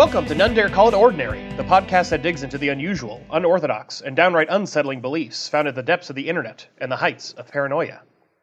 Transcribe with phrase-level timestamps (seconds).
[0.00, 4.00] Welcome to None Dare Call It Ordinary, the podcast that digs into the unusual, unorthodox,
[4.00, 7.48] and downright unsettling beliefs found at the depths of the internet and the heights of
[7.48, 8.00] paranoia.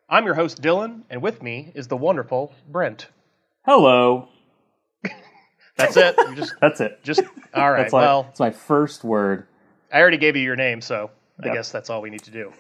[0.08, 3.08] I'm your host, Dylan, and with me is the wonderful Brent.
[3.66, 4.28] Hello.
[5.78, 6.16] That's it.
[6.30, 7.04] You just, That's it.
[7.04, 7.22] just
[7.56, 7.82] all right.
[7.82, 9.48] That's my, well, that's my first word.
[9.92, 11.10] I already gave you your name, so
[11.42, 11.56] I Yep.
[11.56, 12.54] guess that's all we need to do.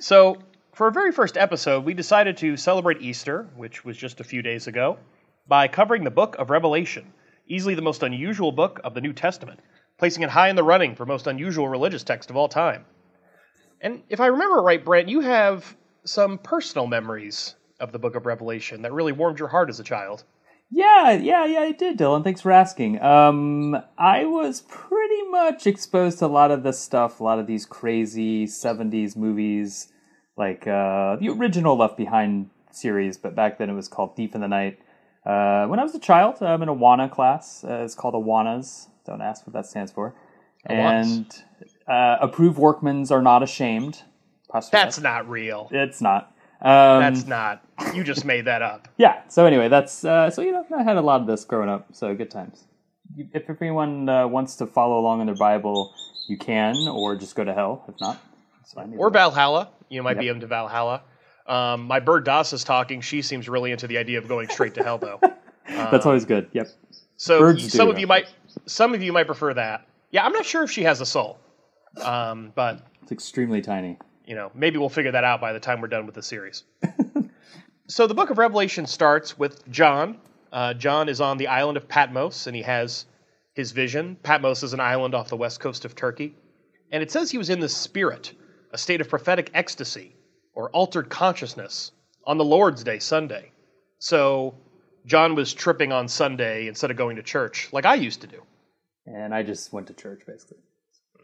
[0.00, 0.38] so,
[0.72, 4.42] for our very first episode, we decided to celebrate Easter, which was just a few
[4.42, 4.98] days ago,
[5.46, 7.12] by covering the book of Revelation,
[7.46, 9.60] easily the most unusual book of the New Testament,
[9.98, 12.84] placing it high in the running for most unusual religious text of all time.
[13.80, 18.26] And if I remember right, Brent, you have some personal memories of the book of
[18.26, 20.24] Revelation that really warmed your heart as a child.
[20.70, 22.24] Yeah, yeah, yeah, I did, Dylan.
[22.24, 23.00] Thanks for asking.
[23.02, 27.46] Um, I was pretty much exposed to a lot of this stuff, a lot of
[27.46, 29.92] these crazy 70s movies,
[30.36, 34.40] like uh, the original Left Behind series, but back then it was called Thief in
[34.40, 34.78] the Night.
[35.24, 37.64] Uh, when I was a child, I'm in a WANA class.
[37.64, 38.88] Uh, it's called Awanas.
[39.06, 40.14] Don't ask what that stands for.
[40.68, 41.16] Awanas.
[41.16, 41.42] And
[41.88, 44.02] uh, approved workmans are not ashamed.
[44.70, 45.68] That's not real.
[45.72, 46.30] It's not.
[46.60, 47.62] Um, That's not.
[47.92, 48.88] You just made that up.
[48.96, 49.22] yeah.
[49.28, 51.88] So anyway, that's uh, so you know I had a lot of this growing up.
[51.92, 52.64] So good times.
[53.16, 55.92] If anyone uh, wants to follow along in their Bible,
[56.28, 57.84] you can, or just go to hell.
[57.88, 58.18] If not,
[58.96, 59.70] or Valhalla.
[59.90, 60.36] You might be Yep.
[60.36, 61.02] into Valhalla.
[61.46, 63.00] Um, my bird Das is talking.
[63.00, 65.20] She seems really into the idea of going straight to hell, though.
[65.68, 66.48] That's always good.
[66.52, 66.68] Yep.
[67.16, 68.26] So Birds some of you might,
[68.66, 69.86] some of you might prefer that.
[70.10, 71.38] Yeah, I'm not sure if she has a soul,
[72.02, 73.98] um, but It's extremely tiny.
[74.26, 76.64] you know, maybe we'll figure that out by the time we're done with the series.
[77.88, 80.18] so the book of Revelation starts with John.
[80.52, 83.06] Uh, John is on the island of Patmos, and he has
[83.54, 84.16] his vision.
[84.22, 86.34] Patmos is an island off the west coast of Turkey,
[86.90, 88.32] and it says he was in the spirit,
[88.72, 90.14] a state of prophetic ecstasy
[90.54, 91.92] or altered consciousness
[92.26, 93.50] on the Lord's Day, Sunday.
[93.98, 94.54] So
[95.06, 98.42] John was tripping on Sunday instead of going to church, like I used to do.
[99.06, 100.58] And I just went to church basically.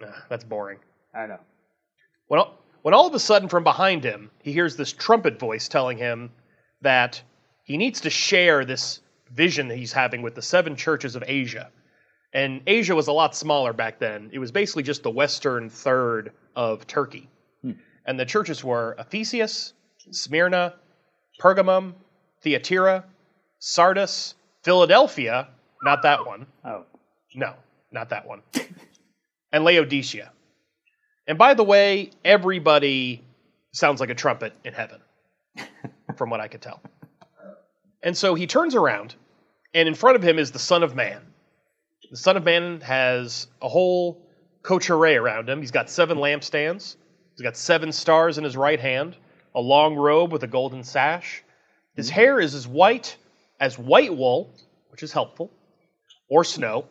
[0.00, 0.78] Nah, that's boring.
[1.14, 1.41] I know.
[2.28, 5.68] When all, when all of a sudden from behind him, he hears this trumpet voice
[5.68, 6.30] telling him
[6.82, 7.22] that
[7.64, 11.70] he needs to share this vision that he's having with the seven churches of Asia.
[12.32, 14.30] And Asia was a lot smaller back then.
[14.32, 17.28] It was basically just the western third of Turkey.
[18.06, 19.72] And the churches were Ephesus,
[20.10, 20.74] Smyrna,
[21.40, 21.94] Pergamum,
[22.42, 23.04] Thyatira,
[23.58, 25.48] Sardis, Philadelphia,
[25.82, 26.46] not that one.
[26.64, 26.84] Oh,
[27.34, 27.54] No,
[27.92, 28.42] not that one.
[29.52, 30.30] and Laodicea.
[31.26, 33.22] And by the way, everybody
[33.72, 35.00] sounds like a trumpet in heaven,
[36.16, 36.80] from what I could tell.
[38.02, 39.14] And so he turns around,
[39.74, 41.20] and in front of him is the Son of Man.
[42.10, 44.20] The Son of Man has a whole
[44.62, 45.60] coterie around him.
[45.60, 46.96] He's got seven lampstands,
[47.40, 49.16] he's got seven stars in his right hand,
[49.54, 51.42] a long robe with a golden sash.
[51.96, 52.14] His mm-hmm.
[52.14, 53.16] hair is as white
[53.58, 54.52] as white wool,
[54.90, 55.50] which is helpful,
[56.28, 56.84] or snow,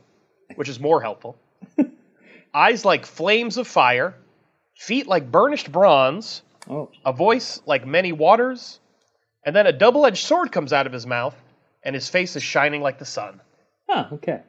[0.56, 1.38] which is more helpful.
[2.54, 4.16] Eyes like flames of fire,
[4.76, 8.80] feet like burnished bronze, oh, a voice like many waters,
[9.46, 11.36] and then a double edged sword comes out of his mouth,
[11.84, 13.40] and his face is shining like the sun.
[13.88, 14.08] huh.
[14.14, 14.42] Okay.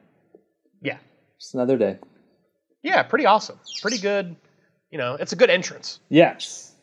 [0.81, 0.97] Yeah.
[1.39, 1.99] Just another day.
[2.81, 3.59] Yeah, pretty awesome.
[3.83, 4.35] Pretty good.
[4.91, 5.99] You know, it's a good entrance.
[6.09, 6.73] Yes.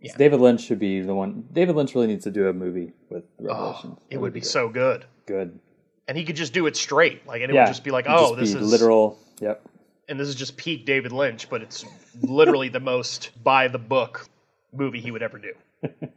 [0.00, 0.16] Yeah.
[0.18, 1.44] David Lynch should be the one.
[1.52, 3.96] David Lynch really needs to do a movie with the Revelations.
[3.96, 5.06] Oh, it would be so good.
[5.26, 5.58] good.
[6.06, 7.26] And he could just do it straight.
[7.26, 7.62] Like, and it yeah.
[7.62, 9.18] would just be like, It'd oh, this is literal.
[9.40, 9.66] Yep.
[10.08, 11.84] and this is just peak David Lynch, but it's
[12.22, 14.28] literally the most by the book
[14.72, 15.54] movie he would ever do.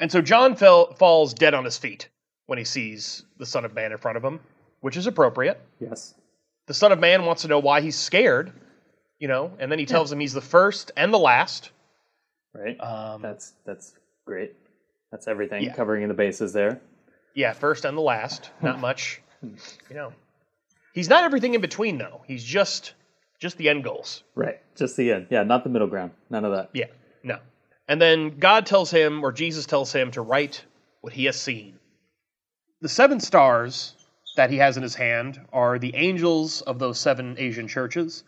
[0.00, 2.08] and so John fell, falls dead on his feet
[2.46, 4.40] when he sees the Son of Man in front of him,
[4.80, 5.60] which is appropriate.
[5.78, 6.14] Yes.
[6.66, 8.52] The Son of Man wants to know why he's scared,
[9.18, 11.70] you know, and then he tells him he's the first and the last.
[12.54, 12.78] Right.
[12.80, 14.54] Um, That's that's great.
[15.10, 15.74] That's everything Yeah.
[15.74, 16.80] covering in the bases there.
[17.34, 18.50] yeah, first and the last.
[18.62, 20.12] Not much, you know.
[20.94, 22.22] He's not everything in between, though.
[22.26, 22.94] He's just
[23.38, 24.22] just the end goals.
[24.34, 24.60] Right.
[24.76, 25.26] Just the end.
[25.30, 26.12] Yeah, not the middle ground.
[26.30, 26.70] None of that.
[26.72, 26.86] Yeah,
[27.22, 27.38] no.
[27.86, 30.64] And then God tells him, or Jesus tells him, to write
[31.02, 31.78] what he has seen.
[32.80, 33.94] The seven stars
[34.36, 38.24] that he has in his hand are the angels of those seven Asian churches,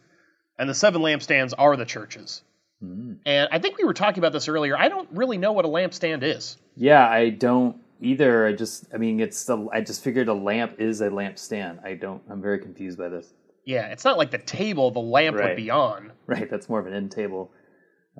[0.58, 2.42] and the seven lampstands are the churches.
[2.80, 4.78] And I think we were talking about this earlier.
[4.78, 6.56] I don't really know what a lampstand is.
[6.76, 8.46] Yeah, I don't either.
[8.46, 11.84] I just I mean it's the I just figured a lamp is a lampstand.
[11.84, 13.32] I don't I'm very confused by this.
[13.64, 16.12] Yeah, it's not like the table the lamp would be on.
[16.28, 17.50] Right, that's more of an end table.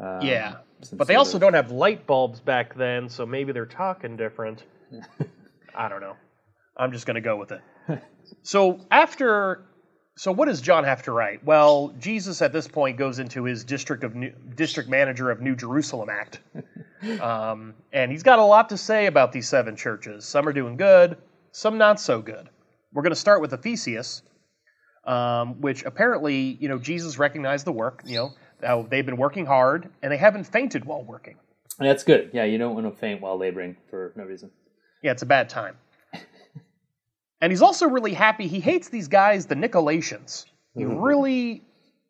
[0.01, 0.57] Um, Yeah.
[0.93, 4.65] But they also don't have light bulbs back then, so maybe they're talking different.
[5.75, 6.17] I don't know.
[6.77, 7.61] I'm just going to go with it.
[8.43, 9.65] So after
[10.19, 11.45] so what does John have to write?
[11.45, 15.55] Well, Jesus at this point goes into his district of New, district manager of New
[15.55, 16.41] Jerusalem act.
[17.21, 20.25] Um, and he's got a lot to say about these seven churches.
[20.25, 21.17] Some are doing good,
[21.53, 22.49] some not so good.
[22.93, 24.23] We're going to start with Ephesius,
[25.05, 28.03] um, which apparently, you know, Jesus recognized the work.
[28.05, 31.37] You know, they've been working hard and they haven't fainted while working.
[31.79, 32.31] That's good.
[32.33, 34.51] Yeah, you don't want to faint while laboring for no reason.
[35.01, 35.77] Yeah, it's a bad time.
[37.41, 38.47] And he's also really happy.
[38.47, 40.47] He hates these guys, the Nicolaitans.
[40.75, 41.63] He really,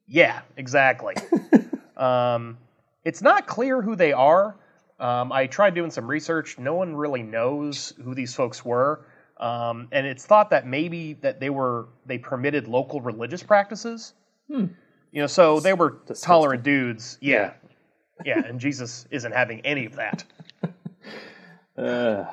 [0.07, 1.15] yeah, exactly.
[1.97, 2.59] um,
[3.05, 4.57] it's not clear who they are.
[5.01, 6.59] Um, I tried doing some research.
[6.59, 9.07] No one really knows who these folks were,
[9.39, 14.15] um, and it's thought that maybe that they were they permitted local religious practices.
[15.13, 17.17] You know, so they were tolerant dudes.
[17.21, 17.53] Yeah,
[18.25, 20.25] yeah, and Jesus isn't having any of that.
[21.79, 22.27] Uh,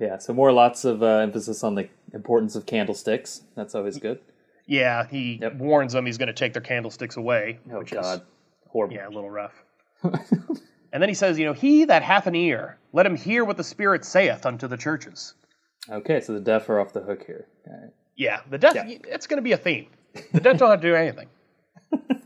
[0.00, 3.42] yeah, so more lots of uh, emphasis on the importance of candlesticks.
[3.56, 4.20] That's always good.
[4.66, 5.54] Yeah, he Yep.
[5.56, 7.58] warns them he's going to take their candlesticks away.
[7.72, 8.26] Oh which God, Is,
[8.68, 8.94] horrible.
[8.96, 9.54] yeah, a little rough.
[10.02, 13.56] and then he says, you know, he that hath an ear, let him hear what
[13.56, 15.34] the Spirit saith unto the churches.
[15.90, 17.46] Okay, so the deaf are off the hook here.
[17.66, 17.90] Right.
[18.16, 18.74] Yeah, the deaf.
[18.74, 18.84] Yeah.
[19.08, 19.86] It's going to be a theme.
[20.32, 21.28] The deaf don't have to do anything.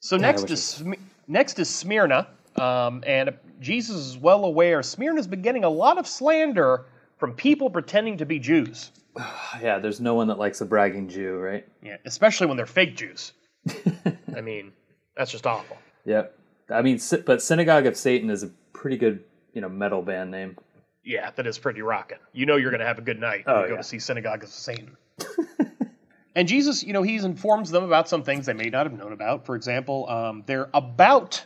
[0.00, 0.92] So I next is Sm-
[1.26, 2.28] next is Smyrna,
[2.60, 6.86] um, and Jesus is well aware Smyrna's been getting a lot of slander
[7.18, 8.90] from people pretending to be Jews.
[9.60, 11.66] Yeah, there's no one that likes a bragging Jew, right?
[11.82, 13.32] Yeah, especially when they're fake Jews.
[14.36, 14.72] I mean,
[15.16, 15.76] that's just awful.
[16.04, 16.38] Yep.
[16.70, 19.24] I mean, but Synagogue of Satan is a pretty good,
[19.54, 20.56] you know, metal band name.
[21.02, 22.18] Yeah, that is pretty rocking.
[22.32, 23.78] You know you're going to have a good night when Oh, you go yeah.
[23.78, 24.96] to see Synagogue of Satan.
[26.36, 29.12] and Jesus, you know, he informs them about some things they may not have known
[29.12, 29.46] about.
[29.46, 31.44] For example, um, they're about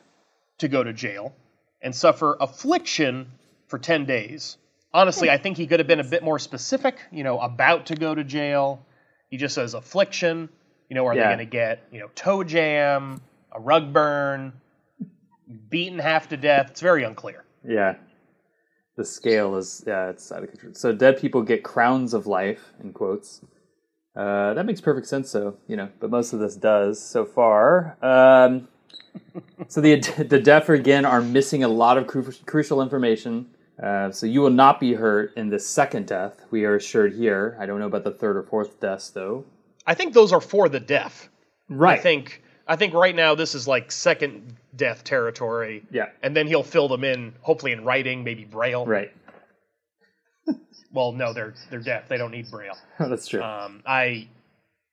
[0.63, 1.35] to go to jail
[1.81, 3.31] and suffer affliction
[3.69, 4.57] for 10 days.
[4.95, 7.95] Honestly, I think he could have been a bit more specific, you know, about to
[7.95, 8.85] go to jail.
[9.31, 10.49] He just says affliction.
[10.89, 11.23] You know, are Yeah.
[11.29, 13.21] they going to get, you know, toe jam,
[13.51, 14.53] a rug burn,
[15.71, 16.71] beaten half to death?
[16.71, 17.45] It's very unclear.
[17.67, 17.95] Yeah.
[18.97, 20.75] The scale is, yeah, it's out of control.
[20.75, 23.41] So dead people get crowns of life, in quotes.
[24.15, 27.97] Uh, that makes perfect sense, though, you know, but most of this does so far.
[28.03, 28.69] Um,
[29.69, 29.97] so the,
[30.29, 33.47] the deaf, again, are missing a lot of cru- crucial information.
[33.83, 37.57] Uh, so you will not be hurt in the second death, we are assured here.
[37.59, 39.45] I don't know about the third or fourth deaths, though.
[39.87, 41.29] I think those are for the deaf.
[41.69, 41.99] Right.
[41.99, 45.85] I think I think right now this is like second death territory.
[45.91, 46.07] Yeah.
[46.23, 48.87] And then he'll fill them in, hopefully in writing, maybe braille.
[48.87, 49.13] Right.
[50.95, 52.07] Well, no, they're they're deaf.
[52.07, 52.77] They don't need braille.
[52.99, 53.43] That's true.
[53.43, 54.29] Um, I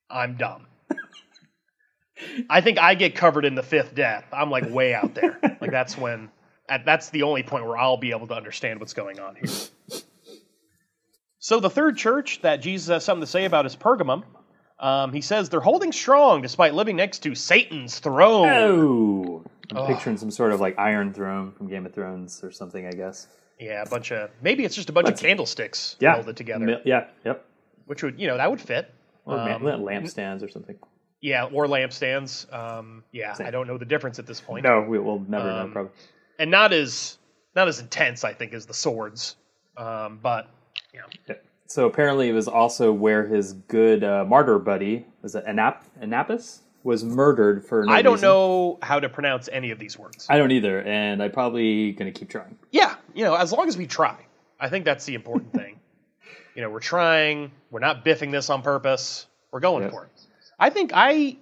[0.10, 0.66] I'm dumb.
[2.50, 4.26] I think I get covered in the fifth death.
[4.32, 5.40] I'm like way out there.
[5.62, 6.30] like that's when
[6.68, 10.02] at, that's the only point where I'll be able to understand what's going on here.
[11.40, 14.24] So the third church that Jesus has something to say about is Pergamum.
[14.80, 18.48] Um, he says they're holding strong despite living next to Satan's throne.
[18.50, 19.88] Oh, I'm Ugh.
[19.88, 23.28] picturing some sort of like Iron Throne from Game of Thrones or something, I guess.
[23.60, 27.08] Yeah, a bunch of maybe it's just a bunch of candlesticks Yeah, welded together, yeah,
[27.26, 27.46] yep.
[27.88, 28.94] which would you know that would fit.
[29.26, 30.78] Or Um, lampstands or something.
[31.22, 32.52] Yeah, or lampstands.
[32.54, 33.48] Um, yeah, Same.
[33.48, 34.64] I don't know the difference at this point.
[34.64, 35.58] No, we will never know.
[35.64, 35.92] Um, Probably.
[36.38, 37.18] and not as
[37.56, 39.36] not as intense, I think, as the swords.
[39.78, 40.48] Um, but
[40.94, 41.36] yeah, Yeah.
[41.66, 46.60] So apparently, it was also where his good uh, martyr buddy was it Anap Anapis
[46.84, 47.84] was murdered for.
[47.86, 48.30] No I don't reason.
[48.30, 50.26] know how to pronounce any of these words.
[50.30, 52.58] I don't either, and I'm probably gonna keep trying.
[52.72, 54.16] yeah, you know, as long as we try,
[54.60, 55.76] I think that's the important thing.
[56.56, 57.52] You know, we're trying.
[57.72, 59.28] We're not biffing this on purpose.
[59.52, 59.92] We're going Yep.
[59.92, 60.19] for it.
[60.60, 61.38] I think I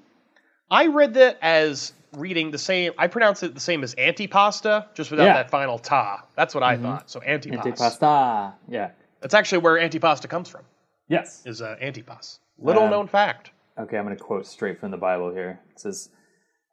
[0.69, 2.91] I read that as reading the same.
[2.97, 5.33] I pronounce it the same as antipasta, just without Yeah.
[5.33, 6.23] that final ta.
[6.35, 7.09] That's what I thought.
[7.09, 7.65] So antipas.
[7.79, 8.53] Antipasta.
[8.69, 8.91] Yeah.
[9.21, 10.61] That's actually where antipasta comes from.
[11.09, 11.41] Yes.
[11.45, 12.39] Is uh, antipas.
[12.59, 13.51] Little Um, known fact.
[13.79, 15.59] Okay, I'm going to quote straight from the Bible here.
[15.71, 16.09] It says,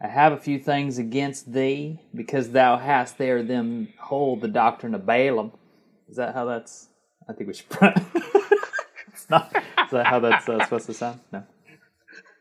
[0.03, 4.95] I have a few things against thee, because thou hast there them hold the doctrine
[4.95, 5.53] of Balaam.
[6.09, 6.89] Is that how that's.
[7.29, 7.67] I think we should.
[9.13, 9.55] it's not.
[9.85, 11.21] Is that how that's uh, supposed to sound?
[11.33, 11.45] No.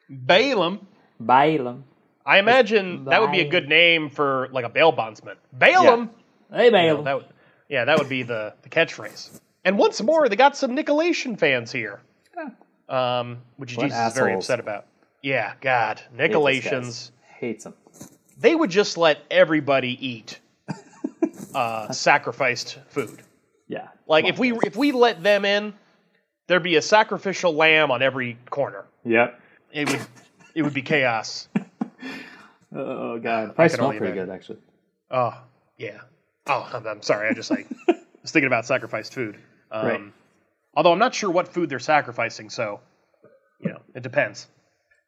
[0.10, 0.88] Balaam.
[1.20, 1.86] Balaam.
[2.26, 5.38] I imagine that would be a good name for like a bail bondsman.
[5.52, 6.10] Balaam.
[6.52, 7.04] Hey, Balaam.
[7.04, 7.26] That would,
[7.70, 9.40] yeah, that would be the, the catchphrase.
[9.66, 12.02] And once more, they got some Nicolation fans here,
[12.90, 14.86] um, which What Jesus is very upset about.
[15.22, 17.12] Yeah, God, Nicolations.
[17.40, 17.74] Hates them.
[18.40, 20.40] They would just let everybody eat
[21.56, 23.22] uh, sacrificed food.
[23.68, 23.88] Yeah.
[24.08, 25.74] Like if we if we let them in,
[26.48, 28.86] there'd be a sacrificial lamb on every corner.
[29.06, 29.40] Yep.
[29.74, 30.02] It would
[30.56, 31.48] it would be chaos.
[32.76, 33.56] Oh, God.
[33.56, 34.26] Probably smell pretty imagine.
[34.26, 34.58] good, actually.
[35.12, 35.38] Oh
[35.78, 36.00] yeah.
[36.48, 37.30] Oh, I'm, I'm sorry.
[37.30, 39.38] I just like was thinking about sacrificed food.
[39.72, 40.02] Um, Right.
[40.76, 42.80] Although I'm not sure what food they're sacrificing, so
[43.60, 44.48] you know it depends.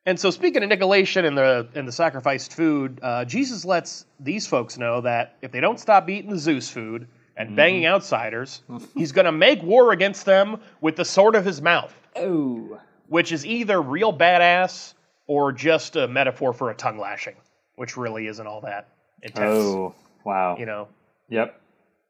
[0.06, 4.46] And so speaking of Nicolation and the and the sacrificed food, uh, Jesus lets these
[4.46, 8.62] folks know that if they don't stop eating the Zeus food and banging outsiders,
[8.96, 11.92] he's going to make war against them with the sword of his mouth.
[12.16, 12.80] Oh.
[13.08, 14.94] Which is either real badass
[15.28, 17.36] or just a metaphor for a tongue lashing,
[17.76, 18.90] which really isn't all that
[19.22, 19.56] intense.
[19.56, 19.96] Oh.
[20.24, 20.58] Wow.
[20.58, 20.88] You know,
[21.30, 21.62] Yep.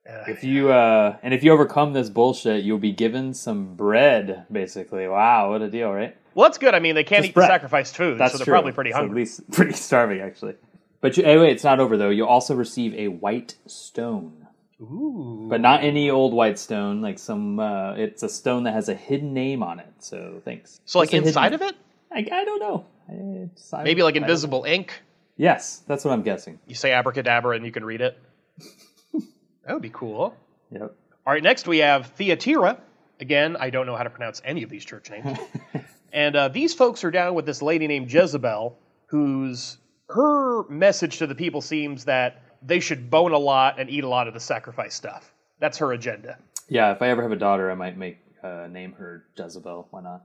[0.08, 4.46] Uh, If you uh and if you overcome this bullshit, you'll be given some bread,
[4.52, 5.08] basically.
[5.08, 6.16] Wow, what a deal, right?
[6.36, 6.76] well, that's good.
[6.76, 7.48] I mean, they can't Just eat the bread.
[7.50, 8.54] sacrificed food, That's so they're true.
[8.54, 9.12] probably pretty So hungry.
[9.12, 10.56] at least pretty starving, actually.
[11.02, 12.10] But you, anyway, it's not over though.
[12.10, 14.45] You'll also receive a white stone,
[14.82, 15.48] Ooh.
[15.50, 17.02] but not any old white stone.
[17.02, 19.94] Like some, uh, it's a stone that has a hidden name on it.
[20.00, 20.80] So thanks.
[20.86, 21.76] So, like Just a inside of it,
[22.12, 22.86] I, I don't know.
[23.10, 24.94] It's- I- maybe like invisible ink.
[25.38, 26.60] Yes, that's what I'm guessing.
[26.68, 28.18] You say abracadabra and you can read it.
[29.14, 30.36] that would be cool.
[30.72, 30.96] Yep.
[31.28, 32.80] All right, next we have Thyatira.
[33.20, 35.38] Again, I don't know how to pronounce any of these church names.
[36.14, 38.78] and uh, these folks are down with this lady named Jezebel,
[39.08, 39.78] whose
[40.10, 44.08] her message to the people seems that they should bone a lot and eat a
[44.08, 45.32] lot of the sacrifice stuff.
[45.60, 46.38] That's her agenda.
[46.68, 49.88] Yeah, if I ever have a daughter, I might make uh, name her Jezebel.
[49.92, 50.24] Why not?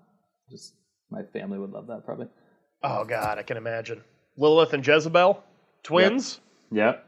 [0.51, 0.75] Just
[1.11, 2.27] my family would love that probably.
[2.83, 4.03] Oh God, I can imagine
[4.37, 5.43] Lilith and Jezebel,
[5.83, 6.41] twins.
[6.73, 7.07] Yep.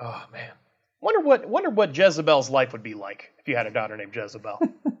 [0.00, 0.52] Oh man,
[1.00, 4.14] wonder what wonder what Jezebel's life would be like if you had a daughter named
[4.14, 4.58] Jezebel.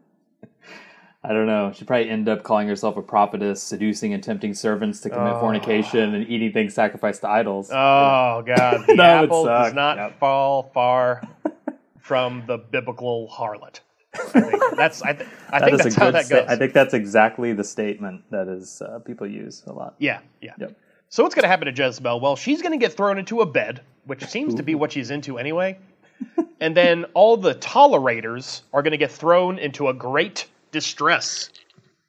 [1.24, 1.72] I don't know.
[1.72, 5.40] She'd probably end up calling herself a prophetess, seducing and tempting servants to commit Oh.
[5.40, 7.70] fornication and eating things sacrificed to idols.
[7.70, 10.18] Oh God, the apple does not Yep.
[10.18, 11.22] fall far
[12.00, 13.80] from the biblical harlot.
[14.14, 16.72] I think that's I, th- I That think that's how good that sta- I think
[16.74, 19.94] that's exactly the statement that is uh, people use a lot.
[19.98, 20.52] yeah, yeah.
[20.58, 20.76] Yep.
[21.08, 22.20] So what's going to happen to Jezebel?
[22.20, 25.10] Well, she's going to get thrown into a bed, which seems to be what she's
[25.10, 25.78] into anyway.
[26.60, 31.50] and then all the tolerators are going to get thrown into a great distress.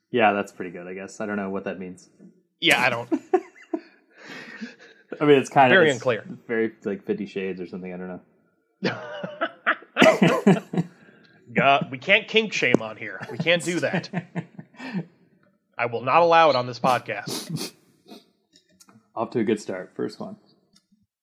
[0.10, 0.88] Yeah, that's pretty good.
[0.88, 2.10] I guess I don't know what that means.
[2.60, 3.08] Yeah, I don't.
[5.22, 6.25] I mean, it's kind Very of very unclear.
[6.48, 7.93] Very like Fifty Shades or something.
[7.93, 8.22] I don't know.
[11.53, 13.20] God, we can't kink shame on here.
[13.32, 14.10] We can't do that.
[15.77, 17.72] I will not allow it on this podcast.
[19.15, 19.91] Off to a good start.
[19.96, 20.38] First one.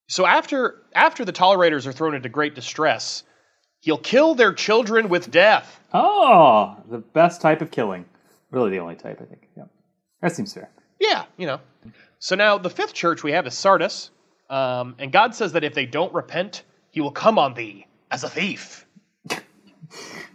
[0.08, 3.22] So after after the tolerators are thrown into great distress,
[3.80, 5.80] he'll kill their children with death.
[5.92, 8.04] Oh, the best type of killing.
[8.50, 9.48] Really, the only type I think.
[9.56, 9.64] Yeah,
[10.22, 10.70] that seems fair.
[11.00, 11.60] Yeah, you know.
[12.18, 14.10] So now the fifth church we have is Sardis,
[14.48, 18.24] um, and God says that if they don't repent, He will come on thee as
[18.24, 18.86] a thief.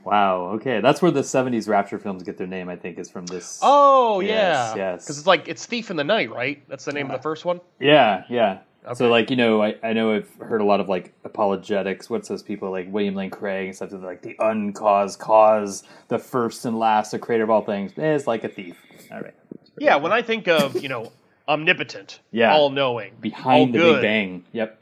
[0.04, 0.52] Wow.
[0.56, 2.70] Okay, that's where the '70s rapture films get their name.
[2.70, 3.60] I think is from this.
[3.64, 5.04] Oh Yes, yeah, yes.
[5.04, 6.62] Because it's like it's thief in the night, right?
[6.70, 7.60] That's the name of the first one.
[7.80, 8.60] Yeah, yeah.
[8.86, 8.94] Okay.
[8.96, 12.10] So like you know, I, I know I've heard a lot of like apologetics.
[12.10, 13.89] What's those people like William Lane Craig and stuff?
[13.89, 17.92] They're like the uncaused cause, the first and last, the creator of all things.
[17.98, 18.75] Eh, It's like a thief.
[19.12, 19.34] All right.
[19.80, 21.12] Yeah, when I think of you know
[21.48, 22.54] omnipotent, Yeah.
[22.54, 24.44] all knowing, Behind all the good, Big Bang.
[24.51, 24.82] Yep.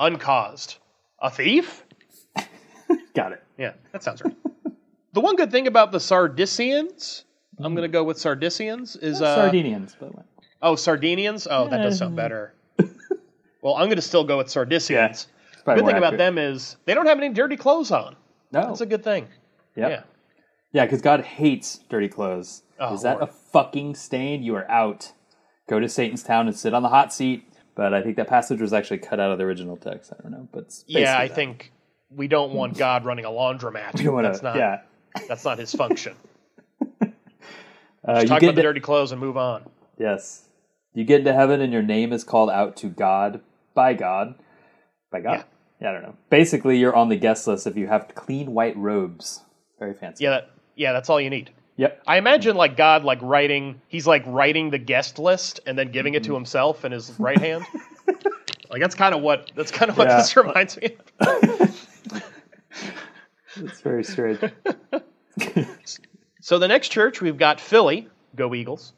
[0.00, 0.76] uncaused,
[1.20, 1.84] a thief.
[3.14, 3.42] Got it.
[3.58, 4.34] Yeah, that sounds right.
[5.12, 7.24] the one good thing about the Sardisians,
[7.58, 10.22] I'm going to go with Sardisians, is uh, Sardinians, by the way.
[10.62, 11.46] oh Sardinians.
[11.50, 12.54] Oh, that does sound better.
[13.62, 14.90] Well, I'm going to still go with Sardisians.
[14.90, 15.26] Yeah, It's
[15.56, 16.18] The probably good thing about accurate.
[16.18, 18.16] them is they don't have any dirty clothes on.
[18.52, 18.66] No.
[18.66, 19.28] That's a good thing.
[19.76, 19.90] Yep.
[19.90, 20.02] Yeah.
[20.72, 22.62] Yeah, because God hates dirty clothes.
[22.80, 23.28] Oh, Is that Lord.
[23.28, 24.42] a fucking stain?
[24.42, 25.12] You are out.
[25.68, 27.44] Go to Satan's town and sit on the hot seat.
[27.74, 30.12] But I think that passage was actually cut out of the original text.
[30.18, 31.34] I don't know, but Yeah, I that.
[31.34, 31.72] think
[32.10, 33.92] we don't want God running a laundromat.
[34.02, 34.80] don't want that's not Yeah,
[35.28, 36.14] that's not his function.
[37.02, 37.06] uh,
[38.20, 39.64] you Talk get about the dirty clothes and move on.
[39.98, 40.48] yes,
[40.94, 43.40] you get into heaven and your name is called out to God
[43.74, 44.34] by God
[45.10, 45.32] by God.
[45.32, 45.42] Yeah.
[45.80, 46.16] Yeah, I don't know.
[46.30, 49.40] Basically, you're on the guest list if you have clean white robes.
[49.80, 50.22] Very fancy.
[50.24, 51.50] Yeah, that, yeah, that's all you need.
[51.76, 52.02] Yep.
[52.06, 56.12] I imagine like God like writing he's like writing the guest list and then giving
[56.12, 56.18] Mm-hmm.
[56.18, 57.64] it to himself in his right hand.
[58.70, 60.16] like that's kind of what that's kind of what Yeah.
[60.18, 61.78] this reminds me of.
[63.56, 64.38] It's very strange.
[66.40, 68.92] So the next church we've got Philly, go Eagles.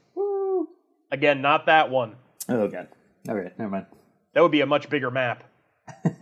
[1.10, 2.14] Again, not that one.
[2.48, 2.88] oh god.
[3.28, 3.86] All right, never mind.
[4.34, 5.44] That would be a much bigger map.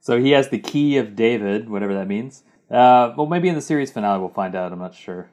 [0.00, 2.42] So he has the key of David, whatever that means.
[2.70, 4.72] Uh, well, maybe in the series finale we'll find out.
[4.72, 5.28] I'm not sure.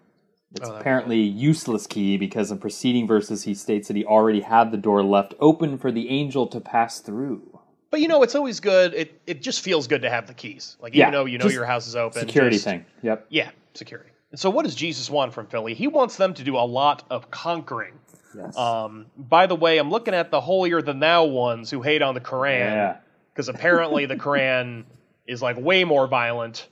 [0.53, 4.41] It's Oh, that- apparently useless key because in preceding verses he states that he already
[4.41, 7.57] had the door left open for the angel to pass through.
[7.89, 8.93] But you know, it's always good.
[8.93, 10.75] It it just feels good to have the keys.
[10.81, 12.19] Like Yeah, even though you know just your house is open.
[12.27, 12.85] Security just- thing.
[13.01, 13.27] Yep.
[13.29, 14.09] Yeah, security.
[14.31, 15.73] And so what does Jesus want from Philly?
[15.73, 17.93] He wants them to do a lot of conquering.
[18.35, 18.57] Yes.
[18.57, 22.13] Um, by the way, I'm looking at the holier than thou ones who hate on
[22.15, 22.59] the Quran.
[22.59, 22.97] yeah.
[23.33, 24.83] because apparently the Quran
[25.27, 26.67] is like way more violent.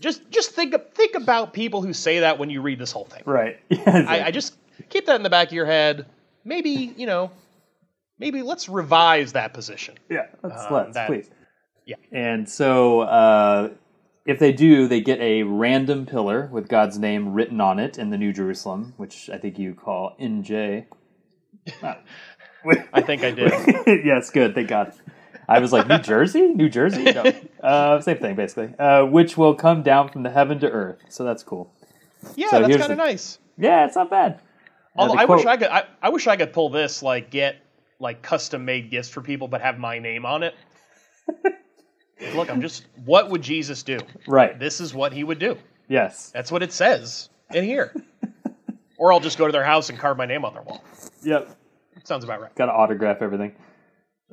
[0.00, 3.22] Just just think think about people who say that when you read this whole thing.
[3.26, 3.58] Right.
[3.70, 4.54] Yeah, I, I just
[4.88, 6.06] keep that in the back of your head.
[6.44, 7.30] Maybe you know,
[8.18, 9.96] maybe let's revise that position.
[10.08, 11.28] Yeah, let's Um, let's that- please.
[11.84, 11.96] yeah.
[12.12, 13.70] And so uh,
[14.24, 18.10] if they do, they get a random pillar with God's name written on it in
[18.10, 20.86] the New Jerusalem, which I think you call NJ.
[22.92, 23.52] I think I did.
[24.04, 24.54] yes, good.
[24.54, 24.92] Thank God.
[25.48, 26.48] I was like, New Jersey?
[26.48, 27.04] New Jersey?
[27.04, 27.24] No.
[27.60, 28.74] Uh, same thing, basically.
[28.78, 30.98] Uh, which will come down from the heaven to earth.
[31.08, 31.72] So that's cool.
[32.36, 33.38] Yeah, So that's kind of nice.
[33.58, 34.40] Yeah, it's not bad.
[34.96, 37.56] Although the I wish I could, I, I wish I could pull this like get
[37.98, 40.54] like custom made gifts for people, but have my name on it.
[42.34, 42.86] Look, I'm just.
[43.04, 43.98] What would Jesus do?
[44.26, 44.58] Right.
[44.58, 45.56] This is what he would do.
[45.88, 46.30] Yes.
[46.30, 47.94] That's what it says in here.
[48.98, 50.84] or I'll just go to their house and carve my name on their wall.
[51.22, 51.56] Yep.
[52.04, 52.54] Sounds about right.
[52.54, 53.54] Got to autograph everything.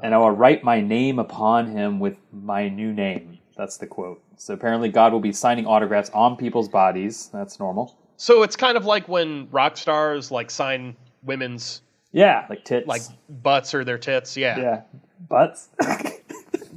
[0.04, 3.40] And I will write my name upon him with my new name.
[3.58, 4.22] That's the quote.
[4.36, 7.30] So apparently, God will be signing autographs on people's bodies.
[7.34, 7.98] That's normal.
[8.18, 12.88] So it's kind of like when rock stars like sign women's Yeah, like tits.
[12.88, 14.38] like butts or their tits.
[14.38, 14.60] Yeah.
[14.60, 14.82] yeah,
[15.28, 15.70] butts.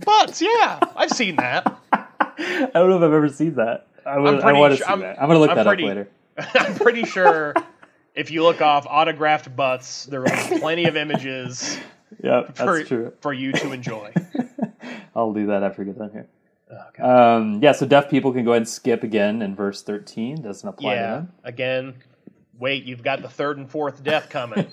[0.05, 0.41] Butts.
[0.43, 0.81] Yeah.
[0.97, 1.79] I've seen that.
[1.93, 3.87] I don't know if I've ever seen that.
[4.07, 5.21] I, would, I want to sure- see I'm- that.
[5.21, 6.09] I'm gonna look I'm that pretty- up later.
[6.59, 7.55] I'm pretty sure
[8.15, 11.79] if you look off autographed butts, there are plenty of images
[12.21, 13.13] that's for, true.
[13.21, 14.13] for you to enjoy.
[15.15, 16.29] I'll do that after we get done here.
[16.91, 17.03] Okay.
[17.03, 20.43] Um, yeah, so deaf people can go ahead and skip again in verse 13.
[20.43, 21.11] Doesn't apply to yeah.
[21.17, 21.33] them.
[21.45, 21.95] Again,
[22.59, 24.71] wait, you've got the third and fourth death coming.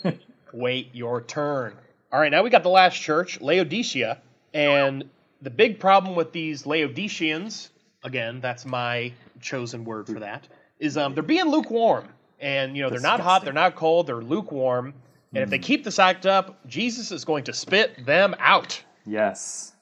[0.53, 1.73] wait your turn.
[2.11, 4.19] All right, now we got the last church, Laodicea,
[4.53, 5.09] and
[5.41, 7.69] the big problem with these Laodiceans,
[8.03, 10.47] again, that's my chosen word for that,
[10.79, 12.07] is um, they're being lukewarm.
[12.39, 14.93] And you know, they're not hot, they're not cold, they're lukewarm.
[15.33, 18.81] And if they keep this act up, Jesus is going to spit them out.
[19.05, 19.73] Yes.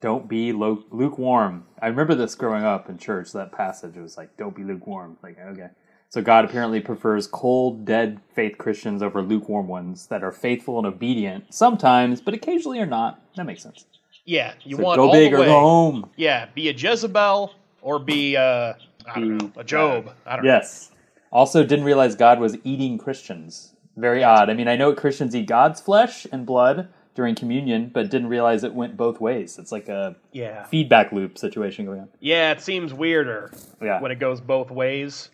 [0.00, 1.66] Don't be lo- lukewarm.
[1.80, 3.96] I remember this growing up in church, that passage.
[3.96, 5.16] It was like, don't be lukewarm.
[5.22, 5.68] Like, okay.
[6.08, 10.86] So God apparently prefers cold, dead faith Christians over lukewarm ones that are faithful and
[10.86, 13.20] obedient sometimes, but occasionally are not.
[13.36, 13.84] That makes sense.
[14.30, 15.46] Yeah, you So want go all big the or way.
[15.46, 16.08] go home.
[16.16, 20.12] Yeah, be a Jezebel or be uh, I don't Be, know, a Job.
[20.24, 20.52] I don't know.
[20.52, 20.92] Yes.
[21.32, 23.74] Also, didn't realize God was eating Christians.
[23.96, 24.48] Very odd.
[24.48, 28.62] I mean, I know Christians eat God's flesh and blood during communion, but didn't realize
[28.62, 29.58] it went both ways.
[29.58, 30.62] It's like a Yeah.
[30.66, 32.08] feedback loop situation going on.
[32.20, 33.50] Yeah, it seems weirder
[33.82, 34.00] Yeah.
[34.00, 35.30] when it goes both ways.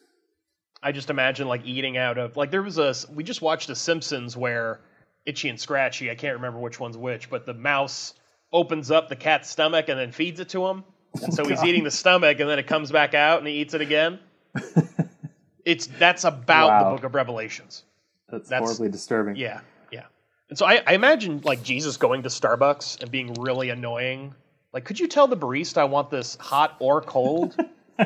[0.82, 3.76] I just imagine like eating out of like there was a we just watched The
[3.76, 4.80] Simpsons where
[5.26, 8.14] Itchy and Scratchy, I can't remember which one's which, but the mouse
[8.52, 10.84] opens up the cat's stomach and then feeds it to him.
[11.18, 13.54] Oh, and so he's eating the stomach and then it comes back out and he
[13.54, 14.18] eats it again.
[15.64, 16.84] it's that's about Wow.
[16.90, 17.84] the book of Revelations.
[18.28, 19.36] That's, That's- horribly disturbing.
[19.36, 19.60] Yeah,
[19.90, 20.04] yeah.
[20.50, 24.34] And so I, I imagine like Jesus going to Starbucks and being really annoying.
[24.72, 27.56] Like, could you tell the barista I want this hot or cold?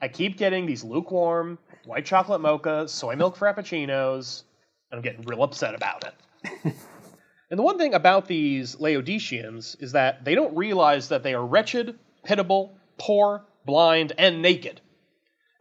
[0.00, 4.44] I keep getting these lukewarm white chocolate mochas, soy milk frappuccinos,
[4.90, 6.14] and I'm getting real upset about it.
[6.64, 11.44] and the one thing about these Laodiceans is that they don't realize that they are
[11.44, 14.80] wretched, pitiable, poor, blind, and naked.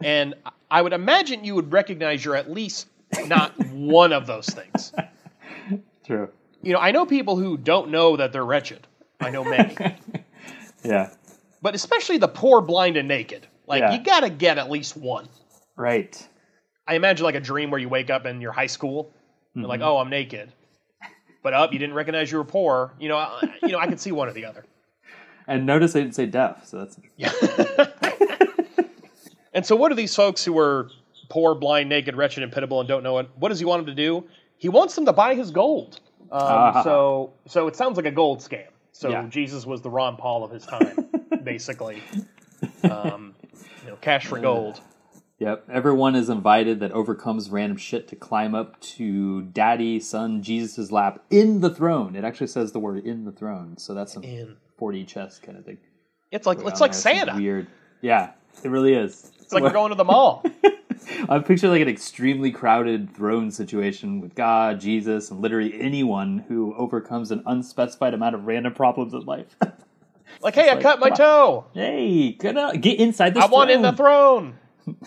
[0.01, 0.35] And
[0.69, 2.87] I would imagine you would recognize you're at least
[3.27, 4.91] not one of those things.
[6.05, 6.29] True.
[6.61, 8.87] You know, I know people who don't know that they're wretched.
[9.19, 9.75] I know many.
[10.85, 11.11] Yeah.
[11.61, 13.47] but especially the poor, blind, and naked.
[13.67, 13.93] Like, Yeah.
[13.93, 15.29] you gotta get at least one.
[15.77, 16.27] Right.
[16.85, 19.09] I imagine like a dream where you wake up in your high school,
[19.55, 19.87] and like, Mm-hmm.
[19.87, 20.51] oh, I'm naked.
[21.43, 22.93] But up, you didn't recognize you were poor.
[22.99, 24.65] You know, I, you know, I could see one or the other.
[25.45, 27.29] And notice they didn't say deaf, so that's yeah.
[29.53, 30.89] And so, what are these folks who are
[31.29, 33.29] poor, blind, naked, wretched, and pitiable, and don't know it?
[33.35, 34.23] What does he want them to do?
[34.57, 35.99] He wants them to buy his gold.
[36.31, 36.81] Um, Ah.
[36.83, 38.67] So, so it sounds like a gold scam.
[38.93, 39.27] So Yeah.
[39.27, 41.09] Jesus was the Ron Paul of his time,
[41.43, 42.01] basically.
[42.89, 43.35] Um,
[43.83, 44.79] you know, cash for gold.
[45.43, 45.65] Yep.
[45.69, 51.21] Everyone is invited that overcomes random shit to climb up to Daddy, Son, Jesus' lap
[51.29, 52.15] in the throne.
[52.15, 55.57] It actually says the word in the throne, so that's some In 4D chess kind
[55.57, 55.79] of thing.
[56.31, 57.35] it's like Around it's like Santa.
[57.35, 57.67] Weird.
[57.99, 58.31] Yeah,
[58.63, 59.33] it really is.
[59.41, 60.45] It's like we're going to the mall.
[61.27, 66.73] I'm picturing like an extremely crowded throne situation with God, Jesus, and literally anyone who
[66.75, 69.57] overcomes an unspecified amount of random problems in life.
[70.41, 71.17] Like, hey, I like, cut my come on.
[71.17, 71.65] toe.
[71.73, 73.43] hey, get out, get inside this.
[73.43, 74.57] I want in the throne.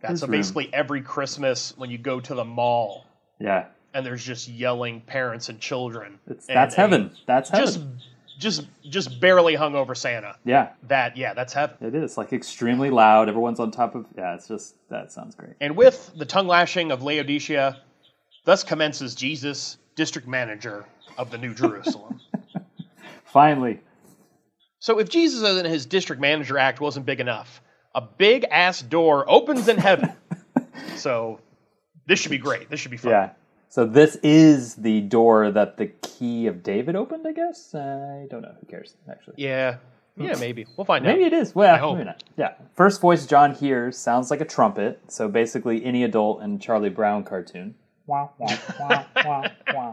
[0.00, 0.32] That's This so room.
[0.32, 3.04] basically every Christmas when you go to the mall
[3.40, 6.18] Yeah, and there's just yelling parents and children.
[6.26, 7.10] it's, and that's a heaven.
[7.26, 7.66] That's heaven.
[7.66, 7.80] Just,
[8.38, 10.36] just, just barely hungover Santa.
[10.44, 11.76] yeah, That, yeah, that's heaven.
[11.80, 13.28] it is like extremely loud.
[13.28, 14.06] Everyone's on top of.
[14.16, 15.54] Yeah, it's just that sounds great.
[15.60, 17.78] And with the tongue lashing of Laodicea,
[18.44, 20.84] thus commences Jesus, district manager
[21.16, 22.20] of the New Jerusalem.
[23.24, 23.80] Finally,
[24.78, 27.60] so if Jesus and his district manager act wasn't big enough,
[27.94, 30.12] a big ass door opens in heaven.
[30.96, 31.40] so
[32.06, 32.70] this should be great.
[32.70, 33.10] This should be fun.
[33.12, 33.30] yeah.
[33.70, 37.26] So this is the door that the key of David opened.
[37.26, 38.54] I guess I don't know.
[38.60, 38.94] Who cares?
[39.10, 39.76] Actually, Yeah.
[40.20, 40.66] Yeah, maybe.
[40.76, 41.10] We'll find out.
[41.12, 41.54] Maybe it is.
[41.54, 42.24] Well, maybe not.
[42.36, 42.54] Yeah.
[42.74, 47.22] First voice John hears sounds like a trumpet, so basically any adult in Charlie Brown
[47.22, 47.76] cartoon.
[48.06, 49.92] Wah, wah, wah, wah, wah.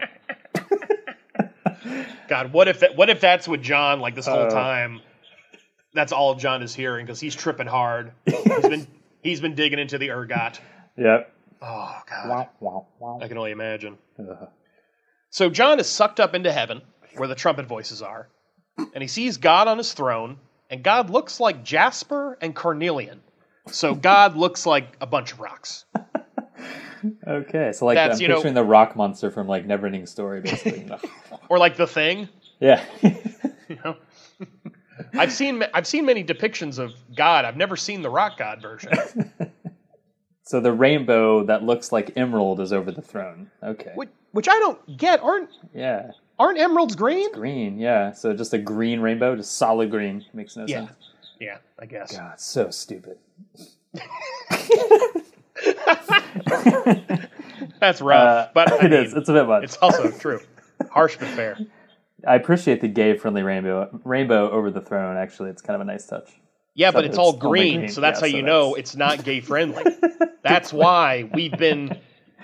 [2.27, 4.49] God, what if that, what if that's what John like this whole Uh.
[4.49, 5.01] time?
[5.95, 8.11] That's all John is hearing because he's tripping hard.
[8.25, 8.87] He's been
[9.23, 10.59] he's been digging into the ergot.
[10.97, 11.33] Yep.
[11.61, 12.47] Oh God.
[13.21, 13.97] I can only imagine.
[14.19, 14.49] Ugh.
[15.29, 16.81] So John is sucked up into heaven,
[17.15, 18.29] where the trumpet voices are,
[18.77, 20.37] and he sees God on his throne,
[20.69, 23.21] and God looks like Jasper and Carnelian.
[23.67, 25.85] So God looks like a bunch of rocks.
[27.27, 30.41] Okay, so like That's, I'm you know- picturing the rock monster from like Neverending Story,
[30.41, 30.89] basically.
[31.49, 32.27] Or like the thing.
[32.59, 32.83] yeah.
[33.03, 33.97] You know?
[35.13, 37.45] I've seen I've seen many depictions of God.
[37.45, 38.91] I've never seen the rock God version.
[40.43, 43.49] so the rainbow that looks like emerald is over the throne.
[43.63, 43.91] Okay.
[43.95, 45.21] Which, which I don't get.
[45.21, 46.11] Aren't Yeah.
[46.39, 47.31] aren't emeralds green?
[47.33, 48.11] Green, yeah.
[48.13, 50.23] So just a green rainbow, just solid green.
[50.33, 50.87] Makes no Yeah.
[50.87, 50.91] sense.
[51.39, 52.15] Yeah, I guess.
[52.15, 53.17] God, so stupid.
[57.79, 59.13] That's rough, Uh, but I it mean, is.
[59.13, 59.63] It's a bit much.
[59.63, 60.39] It's also true.
[60.89, 61.57] Harsh but fair.
[62.27, 65.17] I appreciate the gay friendly rainbow rainbow over the throne.
[65.17, 66.29] Actually, it's kind of a nice touch.
[66.73, 67.89] Yeah, but it's all green, green.
[67.89, 69.83] so that's Yeah, how so you know it's not gay friendly.
[70.43, 71.97] that's why we've been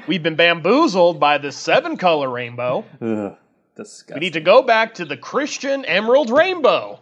[0.08, 2.86] we've been bamboozled by the seven color rainbow.
[3.02, 3.36] Ugh,
[3.76, 4.16] disgusting.
[4.16, 7.00] We need to go back to the Christian emerald rainbow.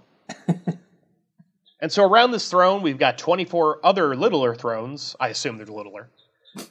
[1.80, 5.15] and so around this throne, we've got 24 other littler thrones.
[5.20, 6.10] I assume they're littler.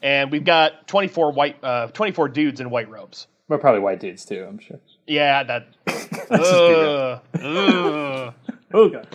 [0.03, 3.29] And we've got 24 white uh, 24 dudes in white robes.
[3.49, 4.45] We're probably white dudes too.
[4.49, 4.81] I'm sure.
[5.09, 5.67] Yeah, that
[6.31, 8.35] Ugh, ugh.
[8.75, 9.09] Oh god.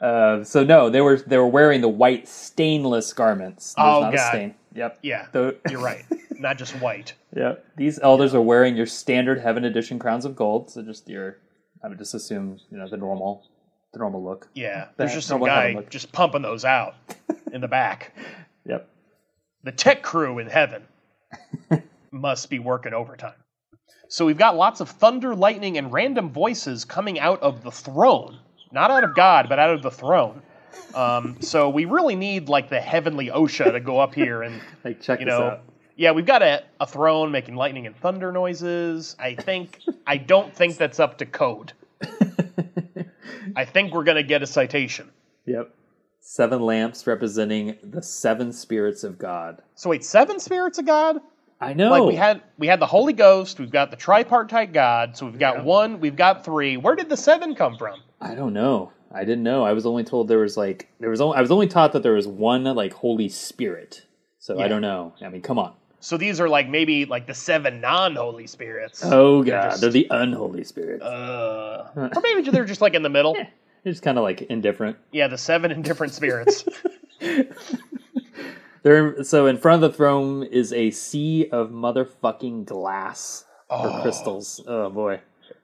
[0.00, 3.74] Uh, so no, they were they were wearing the white stainless garments.
[3.74, 4.28] There's Oh, not a God.
[4.28, 4.54] stain.
[4.74, 4.98] Yep.
[5.02, 6.04] Yeah, The- you're right.
[6.38, 7.14] Not just white.
[7.34, 7.64] Yep.
[7.78, 10.70] These elders are wearing your standard heaven edition crowns of gold.
[10.70, 11.38] So just your,
[11.82, 13.42] I would just assume you know the normal,
[13.94, 14.46] the normal look.
[14.54, 16.94] Yeah, there's just some guy just pumping those out
[17.52, 18.12] in the back.
[18.66, 18.86] Yep.
[19.64, 20.82] The tech crew in heaven
[22.10, 23.32] must be working overtime.
[24.08, 28.38] So we've got lots of thunder, lightning, and random voices coming out of the throne.
[28.72, 30.42] Not out of God, but out of the throne.
[30.94, 35.00] Um, so we really need like the heavenly OSHA to go up here and Like
[35.00, 35.60] check you this know out.
[35.96, 40.54] yeah we've got a, a throne making lightning and thunder noises i think i don't
[40.54, 41.72] think that's up to code
[43.56, 45.10] i think we're going to get a citation
[45.46, 45.74] Yep.
[46.20, 49.62] Seven lamps representing the seven spirits of God.
[49.74, 51.18] so wait seven spirits of god
[51.60, 51.90] I know.
[51.90, 55.38] like we had we had the holy ghost we've got the tripartite god so we've
[55.38, 55.62] got Yeah.
[55.62, 58.92] one we've got three where did the seven come from I don't know.
[59.12, 59.64] I didn't know.
[59.64, 62.02] I was only told there was like there was only I was only taught that
[62.02, 64.04] there was one like Holy Spirit.
[64.38, 64.64] So Yeah.
[64.64, 65.14] I don't know.
[65.22, 65.72] I mean, come on.
[66.00, 69.90] so these are like maybe like the seven non-holy spirits Oh They're god, just- they're
[69.90, 71.02] the unholy spirits.
[71.02, 73.32] uh, or maybe they're just like in the middle
[73.84, 74.96] They're just kind of like indifferent.
[75.12, 76.64] yeah the seven indifferent spirits
[78.86, 84.00] There, so in front of the throne is a sea of motherfucking glass or Oh.
[84.00, 84.60] crystals.
[84.64, 85.18] Oh boy,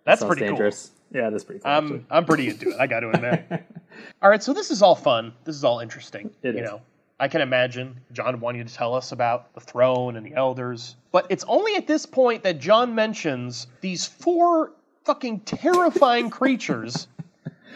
[0.04, 0.90] that's sounds pretty cool dangerous.
[1.12, 1.70] Yeah, that's pretty cool.
[1.70, 2.76] I'm I'm pretty into it.
[2.80, 3.44] I got to admit.
[4.22, 5.34] all right, so this is all fun.
[5.44, 6.32] This is all interesting.
[6.42, 6.68] It you is.
[6.68, 6.80] know,
[7.20, 11.24] I can imagine John wanting to tell us about the throne and the elders, but
[11.30, 14.72] it's only at this point that John mentions these four
[15.04, 17.06] fucking terrifying creatures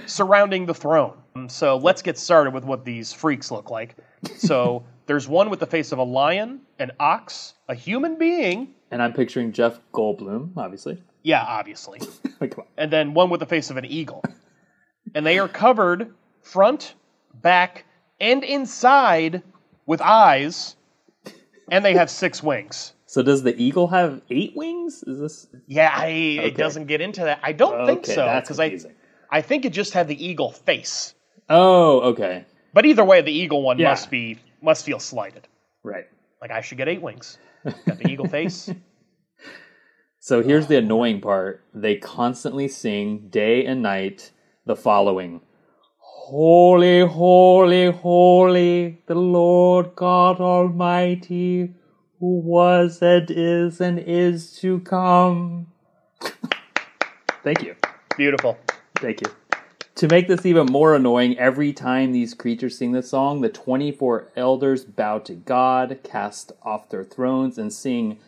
[0.07, 1.17] surrounding the throne.
[1.47, 3.95] So let's get started with what these freaks look like.
[4.39, 8.75] So there's one with the face of a lion, an ox, a human being.
[8.90, 11.03] and I'm picturing Jeff Goldblum, obviously.
[11.23, 11.99] Yeah, obviously.
[12.40, 12.64] Come on.
[12.77, 14.23] and then one with the face of an eagle.
[15.14, 16.95] And they are covered front,
[17.35, 17.85] back,
[18.21, 19.42] and inside
[19.87, 20.77] with eyes,
[21.71, 22.92] and they have six wings.
[23.07, 25.03] So does the eagle have eight wings?
[25.05, 26.37] Is this Yeah, I, Okay.
[26.49, 27.40] it doesn't get into that.
[27.42, 28.79] I don't think so that's because I.
[29.31, 31.14] I think it just had the eagle face.
[31.49, 32.45] Oh, okay,
[32.77, 33.89] But either way, the eagle one Yeah.
[33.89, 35.49] must be must feel slighted.
[35.83, 36.05] right.
[36.43, 37.39] Like I should get eight wings.
[37.87, 38.71] Got the eagle face.
[40.19, 41.62] So here's the annoying part.
[41.73, 44.33] They constantly sing day and night
[44.67, 45.41] the following
[45.99, 51.75] Holy, holy, holy, the Lord God Almighty,
[52.19, 55.69] who was and is and is to come.
[57.45, 57.77] Thank you.
[58.17, 58.59] Beautiful.
[58.97, 59.29] Thank you.
[59.97, 64.31] To make this even more annoying, every time these creatures sing this song, the 24
[64.37, 68.19] elders bow to God, cast off their thrones, and sing,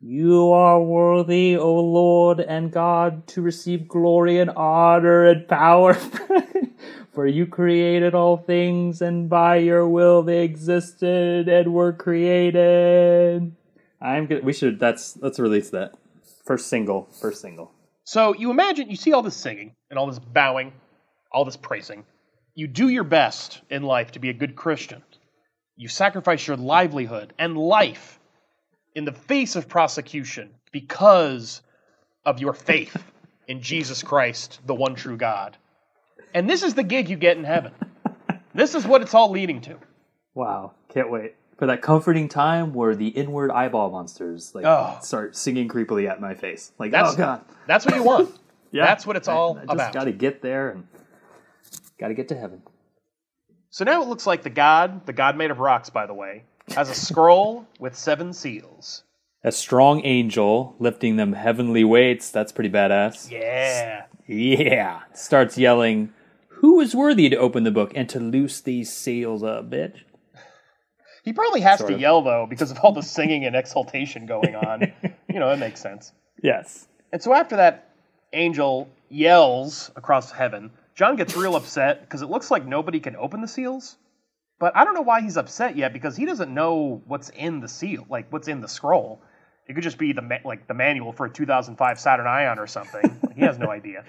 [0.00, 5.94] You are worthy, O Lord and God, to receive glory and honor and power.
[7.12, 13.50] For you created all things, and by your will they existed and were created.
[14.00, 14.44] I'm good.
[14.44, 14.78] We should.
[14.78, 15.94] That's let's release that
[16.44, 17.08] first single.
[17.20, 17.72] First single.
[18.04, 20.72] So you imagine you see all this singing and all this bowing,
[21.36, 22.02] all this praising.
[22.54, 25.02] You do your best in life to be a good Christian.
[25.76, 28.18] You sacrifice your livelihood and life
[28.94, 31.60] in the face of prosecution because
[32.24, 32.96] of your faith
[33.48, 35.58] in Jesus Christ, the one true God.
[36.32, 37.72] And this is the gig you get in heaven.
[38.54, 39.76] This is what it's all leading to.
[40.34, 44.96] Wow, can't wait for that comforting time where the inward eyeball monsters like Oh.
[45.02, 46.72] start singing creepily at my face.
[46.78, 48.34] Like, That's- oh god, That's what you want.
[48.72, 49.92] yeah, That's what it's all I, I just about.
[49.92, 50.86] Got to get there and
[51.98, 52.62] got to get to heaven.
[53.70, 56.44] So now it looks like the god, the god made of rocks, by the way,
[56.74, 59.02] has a scroll with seven seals.
[59.44, 62.30] A strong angel lifting them heavenly weights.
[62.30, 63.30] That's pretty badass.
[63.30, 64.06] Yeah.
[64.26, 65.00] Yeah.
[65.14, 66.12] Starts yelling,
[66.48, 69.98] Who is worthy to open the book and to loose these seals up, bitch?
[71.22, 72.00] He probably has Sort to of.
[72.00, 74.92] yell though because of all the singing and exultation going on.
[75.28, 76.12] you know, it makes sense.
[76.42, 76.88] Yes.
[77.12, 77.90] And so after that
[78.32, 83.42] angel yells across heaven, John gets real upset because it looks like nobody can open
[83.42, 83.96] the seals.
[84.58, 87.68] But I don't know why he's upset yet because he doesn't know what's in the
[87.68, 89.20] seal, like what's in the scroll.
[89.68, 92.66] It could just be the ma- like the manual for a 2005 Saturn Ion or
[92.66, 93.20] something.
[93.36, 94.04] he has no idea.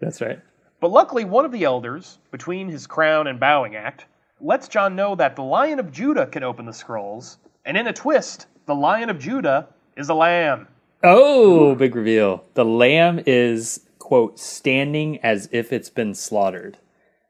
[0.00, 0.40] That's right.
[0.80, 4.06] But luckily, one of the elders, between his crown and bowing act,
[4.40, 7.92] lets John know that the Lion of Judah can open the scrolls, and in a
[7.92, 10.66] twist, the Lion of Judah is a lamb.
[11.04, 12.44] Oh, big reveal.
[12.54, 16.76] The lamb is, quote, standing as if it's been slaughtered.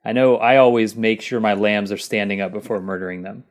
[0.05, 3.45] I know I always make sure my lambs are standing up before murdering them.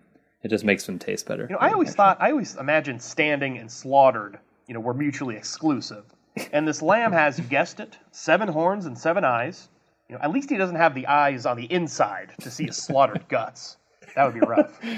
[0.44, 1.44] It just makes them taste better.
[1.44, 5.38] You know, I always thought, I always imagined standing and slaughtered, you know, were mutually
[5.38, 6.04] exclusive.
[6.52, 9.70] And this lamb has, you guessed it, seven horns and seven eyes.
[10.10, 12.78] You know, at least he doesn't have the eyes on the inside to see his
[12.78, 13.78] slaughtered guts.
[14.16, 14.80] That would be rough.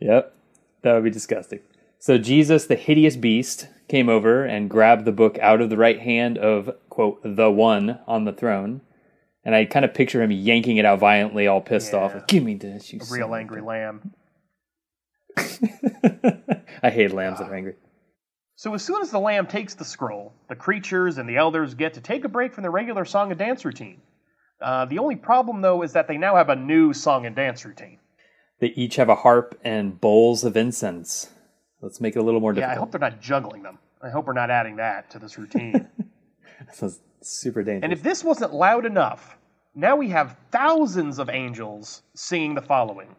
[0.00, 0.34] Yep.
[0.82, 1.60] That would be disgusting.
[2.00, 6.00] So Jesus, the hideous beast, came over and grabbed the book out of the right
[6.00, 8.80] hand of, quote, the one on the throne.
[9.44, 12.14] And I kind of picture him yanking it out violently, all pissed off.
[12.14, 14.14] Like, Give me this, you Real son angry lamb.
[15.36, 17.74] I hate lambs that are angry.
[18.54, 21.92] So as soon as the lamb takes the scroll, the creatures and the elders get
[21.92, 24.00] to take a break from their regular song and dance routine.
[24.58, 27.62] Uh, the only problem, though, is that they now have a new song and dance
[27.66, 27.98] routine.
[28.58, 31.28] They each have a harp and bowls of incense.
[31.82, 32.70] Let's make it a little more difficult.
[32.70, 33.78] Yeah, I hope they're not juggling them.
[34.02, 35.88] I hope we're not adding that to this routine.
[36.68, 37.82] This is super dangerous.
[37.82, 39.36] and if this wasn't loud enough,
[39.74, 43.16] now we have thousands of angels singing the following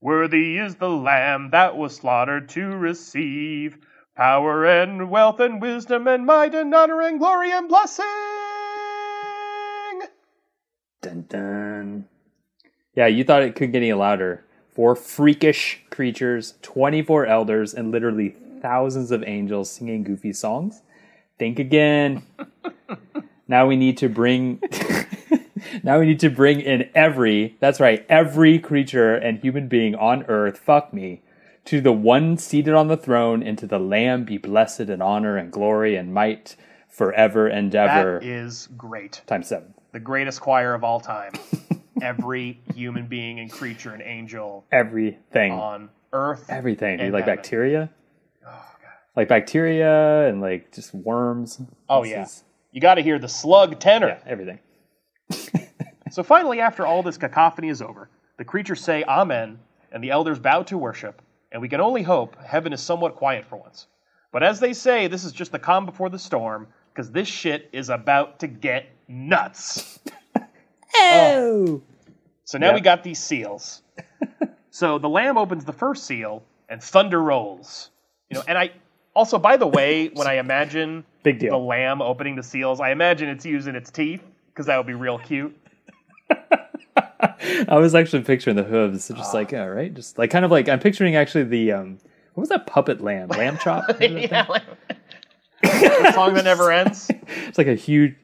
[0.00, 3.78] Worthy is the Lamb that was slaughtered to receive
[4.16, 8.04] power and wealth and wisdom and might and honor and glory and blessing.
[11.02, 12.08] Dun dun.
[12.96, 14.44] Yeah, you thought it could get any louder.
[14.72, 20.82] Four freakish creatures, 24 elders, and literally thousands of angels singing goofy songs.
[21.38, 22.22] Think again.
[23.48, 24.60] now we need to bring
[25.82, 30.24] Now we need to bring in every, that's right, every creature and human being on
[30.24, 31.22] earth, fuck me,
[31.66, 35.36] to the one seated on the throne, and to the Lamb be blessed in honor
[35.36, 36.56] and glory and might
[36.88, 38.20] forever and ever.
[38.20, 39.22] That is great.
[39.26, 39.74] Times seven.
[39.92, 41.32] The greatest choir of all time.
[42.02, 45.52] Every human being and creature and angel Everything.
[45.52, 46.46] on earth.
[46.48, 46.96] Everything.
[46.96, 47.06] dude.
[47.06, 47.36] and like heaven.
[47.36, 47.90] bacteria.
[48.46, 48.64] Oh,
[49.16, 51.60] like bacteria and like just worms.
[51.88, 52.22] Oh, This yeah.
[52.24, 54.08] is- You got to hear the slug tenor.
[54.08, 54.58] yeah, everything.
[56.12, 59.60] So finally, after all this cacophony is over, the creatures say Amen,
[59.92, 61.22] and the elders bow to worship,
[61.52, 63.86] and we can only hope heaven is somewhat quiet for once.
[64.32, 67.68] But as they say, this is just the calm before the storm, because this shit
[67.72, 70.00] is about to get nuts.
[70.96, 71.80] Oh.
[72.42, 72.74] So now Yep.
[72.74, 73.82] we got these seals.
[74.70, 77.90] so the lamb opens the first seal, and thunder rolls.
[78.30, 78.70] You know, and I
[79.14, 81.50] also, by the way, when I imagine Big deal.
[81.52, 84.94] the lamb opening the seals, I imagine it's using its teeth because that would be
[84.94, 85.56] real cute.
[87.68, 90.68] I was actually picturing the hooves, just like all right, just like kind of like
[90.68, 91.98] I'm picturing actually the um,
[92.34, 93.28] what was that puppet lamb?
[93.28, 93.84] Lamb chop?
[93.88, 94.62] What is that yeah, like-
[95.62, 97.10] the song that never ends.
[97.46, 98.14] It's like a huge.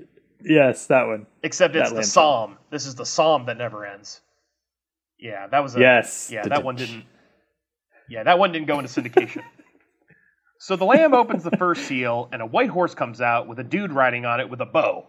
[0.42, 1.26] Yes, that one.
[1.42, 2.58] Except it's That the lamb psalm.
[2.70, 4.20] This is the psalm that never ends.
[5.18, 6.30] Yeah, that was a Yes.
[6.32, 7.04] Yeah, that one didn't.
[8.08, 9.42] Yeah, that one didn't go into syndication.
[10.58, 13.64] So the lamb opens the first seal, and a white horse comes out with a
[13.64, 15.06] dude riding on it with a bow.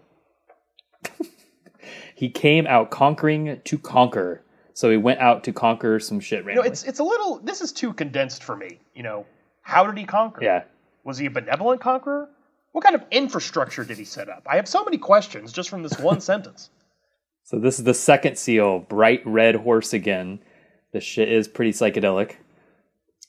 [2.16, 4.42] He came out conquering to conquer.
[4.74, 7.40] So he went out to conquer some shit You know, it's it's a little.
[7.44, 8.80] This is too condensed for me.
[8.94, 9.26] You know,
[9.62, 10.44] how did he conquer?
[10.44, 10.64] yeah.
[11.04, 12.30] Was he a benevolent conqueror?
[12.74, 14.46] What kind of infrastructure did he set up?
[14.48, 16.70] I have so many questions just from this one sentence.
[17.44, 20.40] So this is the second seal, bright red horse again.
[20.92, 22.36] This shit is pretty psychedelic.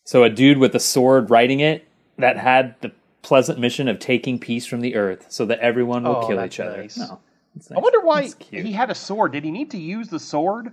[0.05, 1.88] So a dude with a sword riding it
[2.19, 6.17] that had the pleasant mission of taking peace from the earth so that everyone will
[6.17, 6.77] Oh, kill each other.
[6.79, 6.97] nice.
[6.97, 7.21] No.
[7.57, 9.33] It's I wonder why he had a sword.
[9.33, 10.73] Did he need to use the sword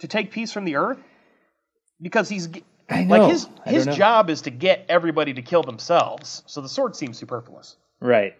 [0.00, 0.98] to take peace from the earth?
[2.00, 3.16] Because he's g- I know.
[3.18, 6.42] like his his job is to get everybody to kill themselves.
[6.46, 7.76] So the sword seems superfluous.
[8.00, 8.34] Right.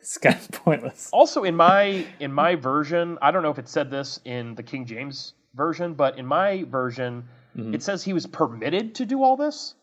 [0.00, 1.10] It's kind of pointless.
[1.12, 4.62] Also in my in my version, I don't know if it said this in the
[4.62, 7.74] King James version, but in my version, Mm-hmm.
[7.74, 9.74] it says he was permitted to do all this.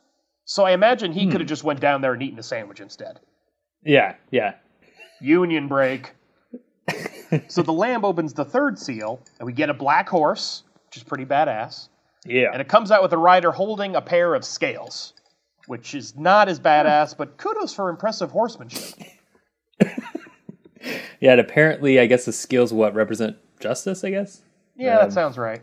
[0.49, 1.31] So I imagine he Hmm.
[1.31, 3.19] could have just went down there and eaten a sandwich instead.
[3.83, 4.55] Yeah, yeah.
[5.21, 6.15] Union break.
[7.49, 11.03] so the lamb opens the third seal, and we get a black horse, which is
[11.03, 11.89] pretty badass.
[12.25, 12.49] Yeah.
[12.51, 15.13] And it comes out with a rider holding a pair of scales,
[15.67, 18.95] which is not as badass, but kudos for impressive horsemanship.
[21.19, 24.41] yeah, and apparently I guess the scales what represent justice, I guess.
[24.75, 25.62] Yeah, Um, that sounds right.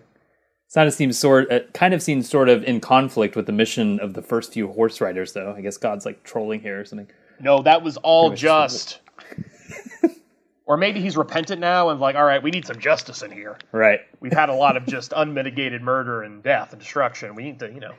[0.75, 4.15] It's seems sort it kind of seems sort of in conflict with the mission of
[4.15, 5.55] the first few horse riders though.
[5.57, 7.09] I guess God's like trolling here or something.
[7.41, 9.01] No, that was all much just.
[10.67, 13.57] or maybe he's repentant now and like, all right, we need some justice in here.
[13.73, 14.01] Right.
[14.21, 17.35] We've had a lot of just unmitigated murder and death and destruction.
[17.35, 17.95] We need to, you know.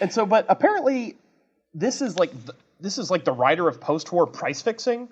[0.00, 1.16] And so, but apparently,
[1.74, 5.08] this is like the, this is like the writer of post-war price fixing.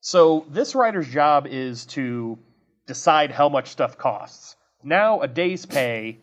[0.00, 2.38] So this writer's job is to
[2.86, 4.56] decide how much stuff costs.
[4.82, 6.18] Now, a day's pay,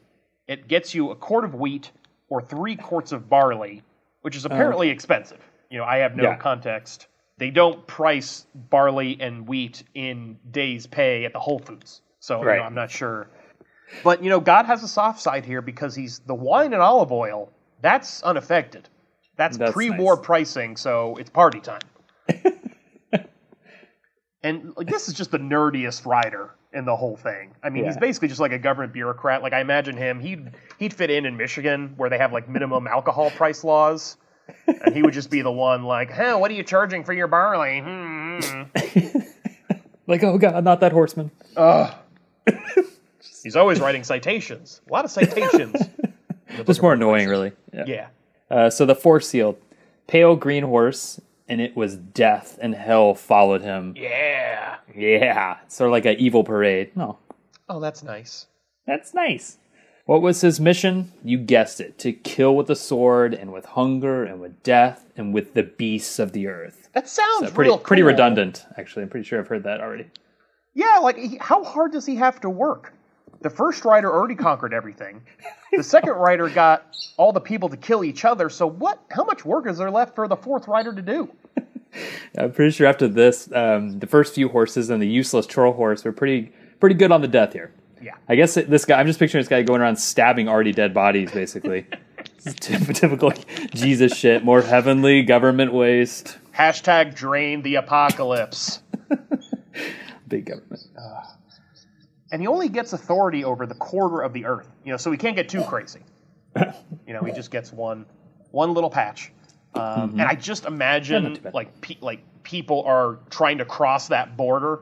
[0.47, 1.91] it gets you a quart of wheat
[2.29, 3.83] or three quarts of barley,
[4.21, 4.49] which is oh.
[4.49, 5.39] apparently expensive.
[5.69, 6.37] You know, I have no Yeah.
[6.37, 7.07] context.
[7.37, 12.45] They don't price barley and wheat in days' pay at the Whole Foods, so you
[12.45, 13.27] know, I'm not sure.
[14.03, 17.11] But you know, God has a soft side here because he's the wine and olive
[17.11, 17.51] oil.
[17.81, 18.87] That's unaffected.
[19.35, 20.25] That's, That's pre-war nice.
[20.25, 21.81] pricing, so it's party time.
[24.43, 27.55] and like this is just the nerdiest writer in the whole thing.
[27.63, 29.41] I mean, he's basically just like a government bureaucrat.
[29.41, 32.87] Like I imagine him, he'd he'd fit in in Michigan where they have like minimum
[32.91, 34.17] alcohol price laws,
[34.67, 37.27] and he would just be the one like, "Huh, what are you charging for your
[37.27, 38.39] barley?" Hmm.
[38.39, 39.19] hmm."
[40.07, 41.31] Like, oh god, not that horseman.
[41.57, 41.91] Ugh.
[43.43, 44.81] He's always writing citations.
[44.87, 45.81] A lot of citations.
[46.65, 47.53] Just more annoying, really.
[47.73, 47.83] Yeah.
[47.87, 48.07] Yeah.
[48.51, 49.57] Uh, so the fourth seal,
[50.07, 53.93] pale green horse, and it was death and hell followed him.
[53.97, 54.77] Yeah.
[54.95, 56.95] Yeah, sort of like an evil parade.
[56.95, 57.19] No,
[57.67, 58.45] Oh, that's nice.
[58.87, 59.57] that's nice.
[60.05, 61.11] What was his mission?
[61.23, 65.33] You guessed it: to kill with the sword, and with hunger, and with death, and
[65.33, 66.89] with the beasts of the earth.
[66.93, 69.01] That sounds Pretty, real pretty redundant, actually.
[69.03, 70.05] I'm pretty sure I've heard that already.
[70.75, 72.93] Yeah, like he, how hard does he have to work?
[73.45, 75.21] The first rider already conquered everything.
[75.71, 78.49] The second rider got all the people to kill each other.
[78.49, 78.99] So what?
[79.11, 81.29] How much work is there left for the fourth rider to do?
[82.39, 86.03] I'm pretty sure after this, um, the first few horses and the useless troll horse
[86.03, 87.71] were pretty pretty good on the death here.
[88.01, 88.15] Yeah.
[88.27, 88.99] I guess this guy.
[88.99, 91.85] I'm just picturing this guy going around stabbing already dead bodies, basically.
[92.37, 93.31] This is typ- typical
[93.75, 94.43] Jesus shit.
[94.43, 96.39] More heavenly government waste.
[96.51, 98.79] Hashtag drain the apocalypse.
[100.27, 100.81] Big government.
[102.31, 104.69] And he only gets authority over the quarter of the earth.
[104.83, 105.99] You know, so he can't get too crazy.
[107.05, 108.05] You know, he just gets one
[108.51, 109.31] one little patch.
[109.73, 114.37] Um, And I just imagine not like pe- like people are trying to cross that
[114.37, 114.79] border,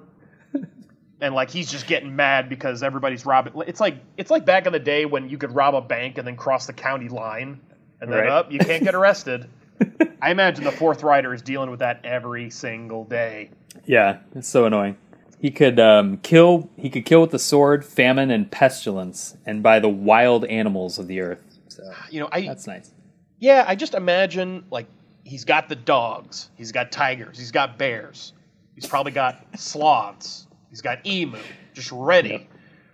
[1.21, 3.53] and like he's just getting mad because everybody's robbing.
[3.65, 6.27] It's like it's like back in the day when you could rob a bank and
[6.27, 7.59] then cross the county line,
[8.01, 8.29] and then Right.
[8.29, 9.49] up you can't get arrested.
[10.21, 13.49] I imagine the fourth rider is dealing with that every single day.
[13.85, 14.95] Yeah, it's so annoying.
[15.43, 16.69] He could um, kill.
[16.77, 21.07] He could kill with the sword, famine, and pestilence, and by the wild animals of
[21.07, 21.43] the earth.
[21.67, 22.93] So You know, I that's nice.
[23.39, 24.87] Yeah, I just imagine like
[25.25, 28.31] he's got the dogs, he's got tigers, he's got bears,
[28.73, 31.37] he's probably got sloths, he's got emu,
[31.73, 32.47] just ready,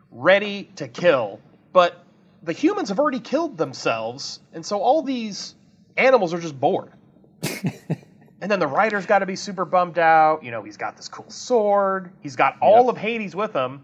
[0.10, 1.40] ready to kill.
[1.72, 2.04] But
[2.42, 5.54] the humans have already killed themselves, and so all these
[5.98, 6.94] animals are just bored.
[8.42, 10.44] and then the writer's got to be super bummed out.
[10.44, 12.96] You know, he's got this cool sword, he's got all Yep.
[12.96, 13.84] of Hades with him,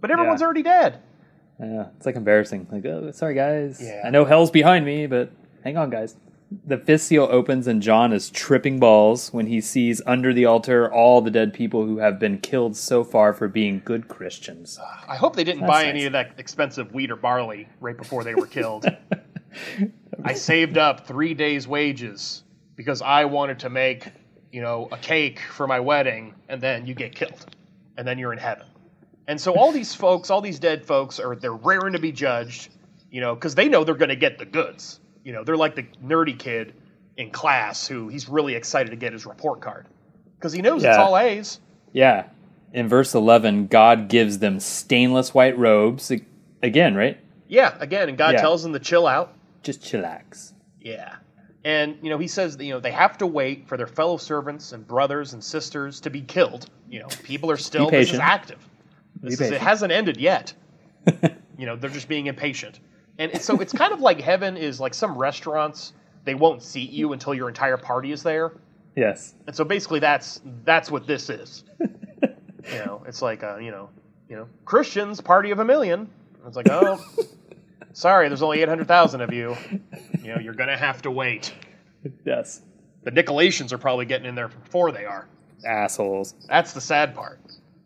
[0.00, 0.44] but everyone's Yeah.
[0.46, 0.98] already dead.
[1.60, 2.66] Yeah, it's like embarrassing.
[2.70, 3.80] Like, oh, sorry guys.
[3.82, 4.02] Yeah.
[4.04, 5.30] I know hell's behind me, but
[5.62, 6.16] hang on, guys.
[6.66, 10.92] The fifth seal opens and John is tripping balls when he sees under the altar
[10.92, 14.78] all the dead people who have been killed so far for being good Christians.
[15.08, 15.90] I hope they didn't That's buy nice.
[15.90, 18.86] any of that expensive wheat or barley right before they were killed.
[20.24, 22.43] I saved up three days' wages
[22.76, 24.08] because I wanted to make,
[24.52, 27.46] you know, a cake for my wedding, and then you get killed,
[27.96, 28.66] and then you're in heaven.
[29.26, 32.68] And so all these folks, all these dead folks, are they're raring to be judged,
[33.10, 35.00] you know, because they know they're going to get the goods.
[35.24, 36.74] You know, they're like the nerdy kid
[37.16, 39.86] in class who he's really excited to get his report card
[40.36, 41.60] because he knows it's all A's.
[41.92, 42.26] Yeah.
[42.72, 46.12] In verse 11, God gives them stainless white robes.
[46.62, 47.18] Again, right?
[47.46, 48.40] Yeah, again, and God Yeah.
[48.40, 49.32] tells them to chill out.
[49.62, 50.52] Just chillax.
[50.80, 51.14] Yeah.
[51.64, 54.18] And you know, he says that, you know they have to wait for their fellow
[54.18, 56.68] servants and brothers and sisters to be killed.
[56.90, 58.58] You know, people are still this is active.
[59.22, 60.52] This is, it hasn't ended yet.
[61.58, 62.80] you know, they're just being impatient.
[63.18, 65.92] And it's, so it's kind of like heaven is like some restaurants.
[66.24, 68.52] They won't seat you until your entire party is there.
[68.96, 69.34] Yes.
[69.46, 71.64] And so basically, that's that's what this is.
[71.80, 73.88] you know, it's like uh, you know,
[74.28, 76.08] you know, Christians party of a million.
[76.46, 77.02] It's like, oh,
[77.92, 79.56] sorry, there's only eight hundred thousand of you.
[80.22, 81.52] You know, you're gonna have to wait.
[82.24, 82.62] Yes.
[83.02, 85.28] The Nicolaitans are probably getting in there before they are.
[85.66, 86.34] Assholes.
[86.48, 87.40] That's the sad part.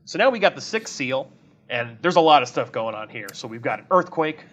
[0.04, 1.30] So now we got the sixth seal,
[1.68, 3.28] and there's a lot of stuff going on here.
[3.32, 4.44] So we've got an earthquake,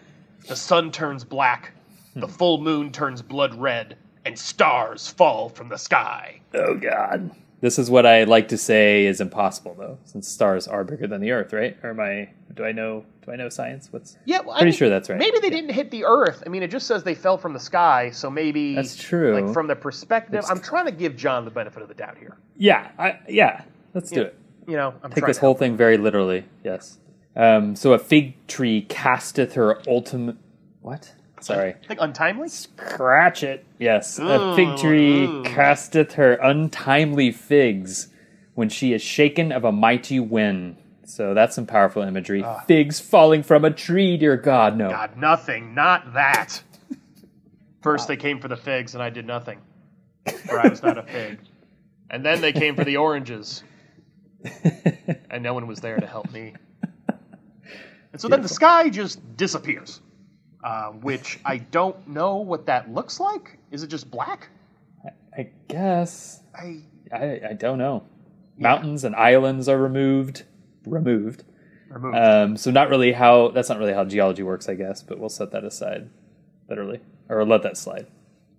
[0.47, 1.71] the sun turns black,
[2.15, 2.33] the hmm.
[2.33, 6.41] full moon turns blood red, and stars fall from the sky.
[6.53, 7.31] Oh God.
[7.65, 11.19] This is what I like to say is impossible, though, since stars are bigger than
[11.19, 11.75] the Earth, right?
[11.81, 12.29] Or am I?
[12.53, 13.03] Do I know?
[13.25, 13.87] Do I know science?
[13.89, 14.19] What's?
[14.25, 15.17] Yeah, well, I Pretty mean, sure that's right.
[15.17, 16.43] Maybe they didn't hit the Earth.
[16.45, 19.33] I mean, it just says they fell from the sky, so maybe That's true.
[19.33, 22.37] Like from the perspective, I'm trying to give John the benefit of the doubt here.
[22.55, 22.91] Yeah.
[22.99, 23.63] I, yeah.
[23.95, 24.25] Let's do Yeah.
[24.27, 24.39] it.
[24.67, 26.45] You know, I'm Take this whole thing very literally.
[26.63, 26.99] Yes.
[27.35, 30.37] Um, so a fig tree casteth her ultimate.
[30.83, 31.13] What?
[31.53, 31.75] Sorry.
[31.87, 32.49] Like untimely.
[32.49, 33.65] Scratch it.
[33.77, 34.17] Yes.
[34.17, 35.43] a fig tree Ooh.
[35.43, 38.07] casteth her untimely figs
[38.55, 40.77] when she is shaken of a mighty wind.
[41.05, 42.43] So that's some powerful imagery.
[42.43, 42.61] Ah.
[42.61, 44.89] Figs falling from a tree, dear God, no.
[44.89, 46.63] God, nothing, not that.
[47.83, 49.59] First they came for the figs, and I did nothing,
[50.47, 51.37] for I was not a fig.
[52.09, 53.63] And then they came for the oranges,
[55.29, 56.53] and no one was there to help me.
[58.11, 60.01] And so then the sky just disappears,
[60.65, 63.59] uh, which I don't know what that looks like.
[63.69, 64.49] Is it just black?
[65.37, 66.41] I guess.
[66.55, 66.81] I
[67.13, 68.03] I, I don't know.
[68.57, 70.43] Mountains and islands are removed.
[70.87, 71.43] Removed.
[71.89, 72.17] removed.
[72.17, 75.03] Um, so not really how that's not really how geology works, I guess.
[75.03, 76.09] But we'll set that aside,
[76.67, 76.99] literally,
[77.29, 78.07] or let that slide.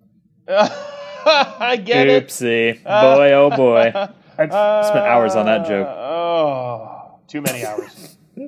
[0.47, 2.27] I get it.
[2.27, 3.91] Oopsie, boy, oh boy.
[4.39, 5.87] I've spent hours on that joke.
[5.87, 8.17] Oh, too many hours.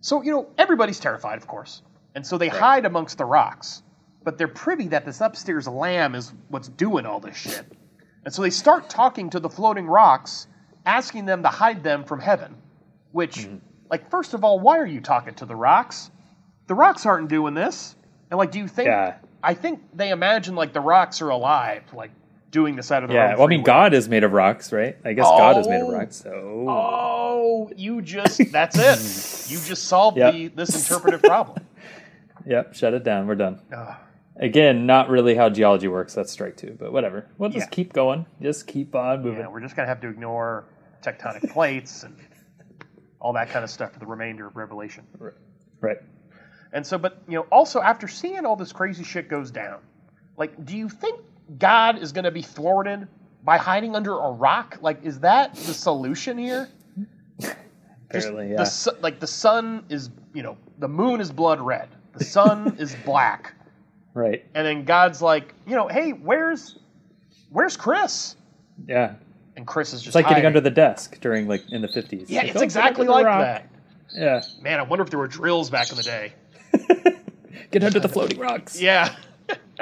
[0.00, 1.82] so, you know, everybody's terrified, of course.
[2.14, 3.82] And so they hide amongst the rocks.
[4.24, 7.64] But they're privy that this upstairs lamb is what's doing all this shit.
[8.24, 10.46] And so they start talking to the floating rocks,
[10.84, 12.54] asking them to hide them from heaven.
[13.12, 13.56] Which, Mm-hmm.
[13.90, 16.10] like, first of all, why are you talking to the rocks?
[16.66, 17.96] The rocks aren't doing this.
[18.30, 18.86] And, like, do you think.
[18.88, 19.16] Yeah.
[19.42, 22.10] I think they imagine, like, the rocks are alive, like,
[22.50, 23.62] doing this out of the Yeah, well, I mean.
[23.64, 24.96] God is made of rocks, right?
[25.04, 25.92] I guess God is made of Oh.
[25.92, 26.16] rocks.
[26.16, 29.50] So Oh, you just that's it.
[29.50, 30.32] You just solved Yep.
[30.34, 31.58] the this interpretive problem.
[32.46, 33.26] Yep, shut it down.
[33.26, 33.60] We're done.
[33.74, 33.96] Ugh.
[34.36, 36.14] Again, not really how geology works.
[36.14, 37.26] That's strike two, but whatever.
[37.36, 37.70] We'll just Yeah.
[37.70, 38.26] keep going.
[38.40, 39.40] Just keep on moving.
[39.40, 40.64] yeah, we're just gonna have to ignore
[41.02, 42.16] tectonic plates and
[43.20, 45.04] all that kind of stuff for the remainder of Revelation.
[45.80, 45.98] Right.
[46.72, 49.80] And so, but you know, also after seeing all this crazy shit goes down,
[50.36, 51.20] like, do you think
[51.58, 53.08] God is gonna be thwarted
[53.44, 54.78] by hiding under a rock?
[54.80, 56.68] Like, is that the solution here?
[57.40, 57.56] Just
[58.28, 58.64] Apparently, the yeah.
[58.64, 62.94] su- like the sun is, you know, the moon is blood red, the sun is
[63.04, 63.54] black.
[64.12, 64.44] Right.
[64.56, 66.76] and then God's like, you know, hey, where's
[67.50, 68.34] where's Chris?
[68.88, 69.14] Yeah.
[69.56, 72.28] And Chris is just It's like getting under the desk during like in the fifties.
[72.28, 73.68] yeah, it's exactly like that.
[74.12, 74.42] Yeah.
[74.62, 76.32] Man, I wonder if there were drills back in the day.
[77.70, 78.80] Get under the floating rocks.
[78.80, 79.14] Yeah.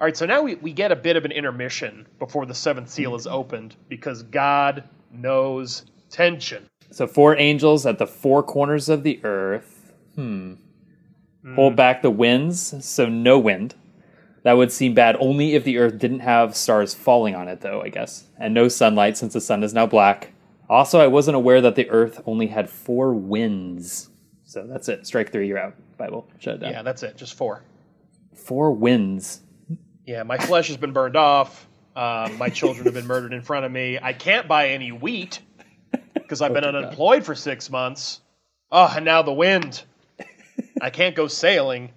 [0.00, 2.88] All right, so now we, we get a bit of an intermission before the seventh
[2.90, 6.68] seal is opened because God knows tension.
[6.90, 9.92] So four angels at the four corners of the earth.
[10.14, 10.54] Hmm.
[11.42, 11.54] Hmm.
[11.54, 13.74] Hold back the winds, so no wind.
[14.42, 17.82] That would seem bad only if the earth didn't have stars falling on it, though,
[17.82, 18.24] I guess.
[18.38, 20.32] And no sunlight since the sun is now black.
[20.68, 24.08] Also, I wasn't aware that the earth only had four winds.
[24.44, 25.06] So that's it.
[25.06, 25.74] Strike three, you're out.
[25.98, 26.28] Bible.
[26.38, 26.72] Shut it down.
[26.72, 27.62] Yeah, that's it, just four.
[28.34, 29.40] Four winds.
[30.06, 31.66] Yeah, my flesh has been burned off.
[31.94, 33.98] Uh, my children have been murdered in front of me.
[34.00, 35.40] I can't buy any wheat
[36.28, 36.74] because I've been God.
[36.74, 38.20] unemployed for six months.
[38.70, 39.82] Oh, and now the wind.
[40.80, 41.90] I can't go sailing.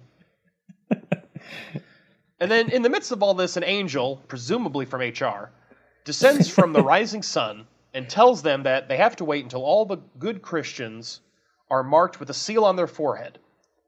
[2.40, 5.52] And then, in the midst of all this, an angel, presumably from HR,
[6.04, 9.84] descends from the rising sun and tells them that they have to wait until all
[9.84, 11.20] the good Christians
[11.70, 13.38] are marked with a seal on their forehead.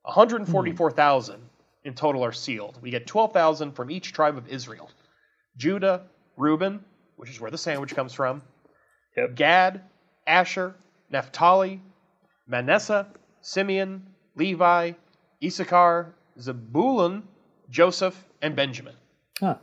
[0.02, 1.40] 144,000
[1.84, 2.78] in total are sealed.
[2.80, 4.90] We get 12,000 from each tribe of Israel
[5.56, 6.02] Judah,
[6.36, 6.84] Reuben,
[7.16, 8.42] which is where the sandwich comes from,
[9.16, 9.34] Yep.
[9.36, 9.80] Gad,
[10.26, 10.74] Asher,
[11.10, 11.80] Naphtali,
[12.46, 13.06] Manasseh,
[13.40, 14.06] Simeon,
[14.36, 14.92] Levi,
[15.42, 17.22] Issachar, Zebulun,
[17.70, 18.94] Joseph, and Benjamin.
[19.40, 19.56] Huh.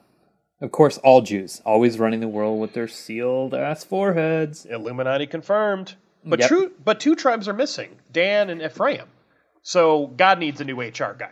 [0.62, 4.66] Of course, all Jews, always running the world with their sealed ass foreheads.
[4.66, 5.96] Illuminati confirmed.
[6.24, 6.48] But Yep.
[6.48, 9.08] true, but two tribes are missing: Dan and Ephraim.
[9.64, 11.32] So God needs a new HR guy.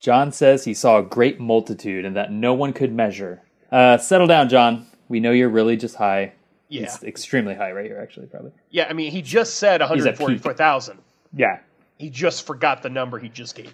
[0.00, 3.42] John says he saw a great multitude and that no one could measure.
[3.70, 4.86] Uh, settle down, John.
[5.08, 6.32] We know you're really just high.
[6.72, 6.80] Yeah.
[6.82, 8.52] He's extremely high right here, actually, probably.
[8.70, 10.98] Yeah, I mean, he just said 144,000.
[11.34, 11.58] Yeah.
[11.98, 13.72] He just forgot the number he just gave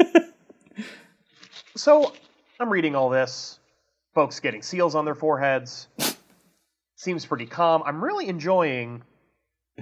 [0.00, 0.22] you.
[1.76, 2.12] so
[2.60, 3.58] I'm reading all this.
[4.14, 5.88] Folks getting seals on their foreheads.
[6.94, 7.82] Seems pretty calm.
[7.84, 9.02] I'm really enjoying.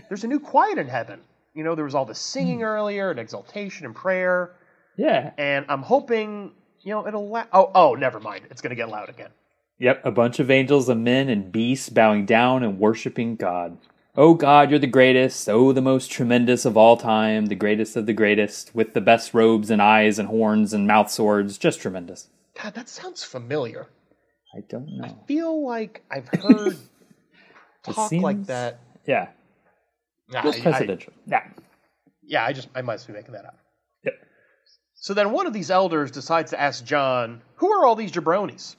[0.08, 1.20] There's a new quiet in heaven.
[1.54, 2.64] You know, there was all the singing hmm.
[2.64, 4.56] earlier and exaltation and prayer.
[4.96, 5.32] Yeah.
[5.36, 7.28] And I'm hoping, you know, it'll.
[7.28, 8.46] La- oh, oh, never mind.
[8.50, 9.30] It's going to get loud again.
[9.78, 13.78] Yep, a bunch of angels and men and beasts bowing down and worshiping God.
[14.16, 18.06] Oh God, you're the greatest, oh the most tremendous of all time, the greatest of
[18.06, 22.28] the greatest, with the best robes and eyes and horns and mouth swords, just tremendous.
[22.62, 23.88] God, that sounds familiar.
[24.56, 25.04] I don't know.
[25.06, 26.76] I feel like I've heard
[27.82, 28.78] talk like that.
[29.04, 29.28] Yeah,
[30.28, 31.12] Nah, feels I- I- presidential.
[31.26, 31.42] yeah.
[32.22, 33.58] yeah, I just I must be making that up.
[34.04, 34.14] Yep.
[34.94, 38.76] So then one of these elders decides to ask John, "Who are all these jabronis?"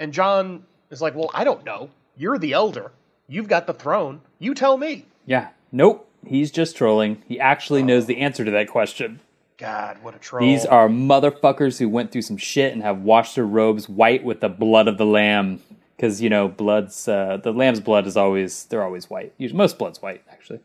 [0.00, 1.90] And John is like, "Well, I don't know.
[2.16, 2.90] You're the elder.
[3.28, 4.22] You've got the throne.
[4.40, 5.48] You tell me." Yeah.
[5.70, 6.08] Nope.
[6.26, 7.22] He's just trolling.
[7.28, 9.20] He actually knows the answer to that question.
[9.56, 10.40] God, what a troll!
[10.46, 14.40] These are motherfuckers who went through some shit and have washed their robes white with
[14.40, 15.60] the blood of the lamb.
[15.96, 19.34] Because you know, blood's uh, the lamb's blood is always they're always white.
[19.36, 20.60] Usually, most blood's white, actually.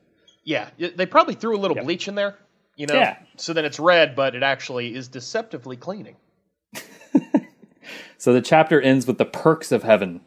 [0.46, 0.70] yeah.
[0.78, 1.84] They probably threw a little Yep.
[1.86, 2.36] bleach in there,
[2.78, 3.18] you know, Yeah.
[3.36, 6.16] so then it's red, but it actually is deceptively cleaning.
[8.18, 10.22] So the chapter ends with the perks of heaven.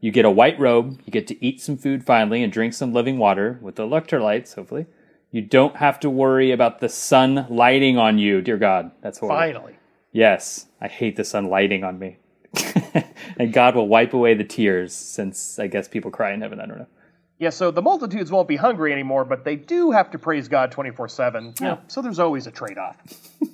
[0.00, 2.92] You get a white robe, you get to eat some food finally and drink some
[2.92, 4.86] living water with electrolytes, hopefully.
[5.30, 8.90] You don't have to worry about the sun lighting on you, dear God.
[9.00, 9.36] That's horrible.
[9.36, 9.76] Finally,
[10.12, 12.18] Yes, I hate the sun lighting on me.
[13.38, 16.60] and God will wipe away the tears since I guess people cry in heaven.
[16.60, 16.86] I don't know.
[17.40, 17.50] yeah.
[17.50, 20.92] So the multitudes won't be hungry anymore, but they do have to praise God twenty
[20.92, 21.52] four seven.
[21.60, 21.78] Yeah.
[21.88, 22.96] So there's always a trade off.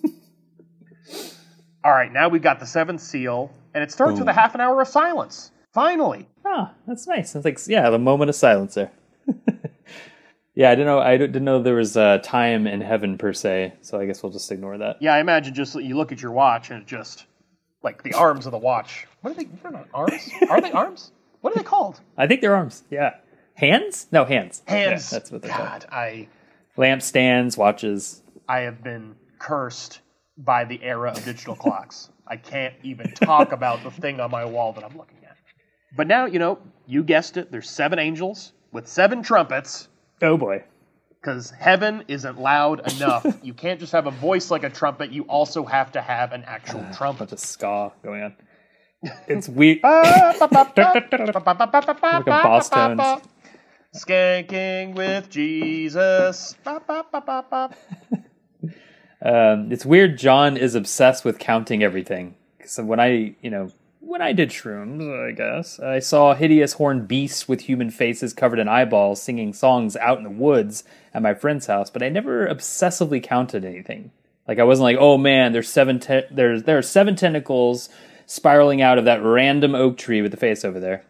[1.82, 4.60] All right, now we've got the seventh seal, and it starts with a half an
[4.60, 5.50] hour of silence.
[5.72, 6.28] Finally.
[6.44, 7.34] Oh, that's nice.
[7.34, 8.90] It's like, yeah, the moment of silence there.
[10.54, 10.98] yeah, I didn't know.
[10.98, 13.74] I didn't know there was uh, time in heaven per se.
[13.82, 14.96] So I guess we'll just ignore that.
[15.00, 17.26] Yeah, I imagine just you look at your watch and it just
[17.82, 19.06] like the arms of the watch.
[19.20, 19.44] What are they?
[19.44, 20.30] They're not arms.
[20.48, 21.12] Are they arms?
[21.40, 22.00] What are they called?
[22.18, 22.82] I think they're arms.
[22.90, 23.14] Yeah,
[23.54, 24.06] hands?
[24.12, 24.62] No, hands.
[24.66, 25.10] Hands.
[25.10, 25.68] Yeah, that's what they're called.
[25.68, 26.28] God, I
[26.76, 28.22] Lampstands, watches.
[28.48, 30.00] I have been cursed
[30.36, 32.09] by the era of digital clocks.
[32.30, 35.36] I can't even talk about the thing on my wall that I'm looking at.
[35.96, 37.50] But now, you know, you guessed it.
[37.50, 39.88] There's seven angels with seven trumpets
[40.22, 40.62] Oh boy.
[41.20, 43.26] because heaven isn't loud enough.
[43.42, 45.10] you can't just have a voice like a trumpet.
[45.10, 47.30] You also have to have an actual trumpet.
[47.30, 48.36] Bunch of ska going on.
[49.26, 49.80] It's weird.
[49.82, 50.40] like
[52.26, 53.22] a Bosstones.
[53.96, 56.54] Skanking with Jesus.
[59.22, 60.18] Um, it's weird.
[60.18, 62.34] John is obsessed with counting everything.
[62.64, 67.06] So when I, you know, when I did shrooms, I guess I saw hideous horned
[67.06, 71.34] beasts with human faces covered in eyeballs singing songs out in the woods at my
[71.34, 74.10] friend's house, but I never obsessively counted anything.
[74.48, 76.00] Like I wasn't like, oh man, there's seven.
[76.00, 77.88] Te- there's there are seven tentacles
[78.26, 81.04] spiraling out of that random oak tree with the face over there.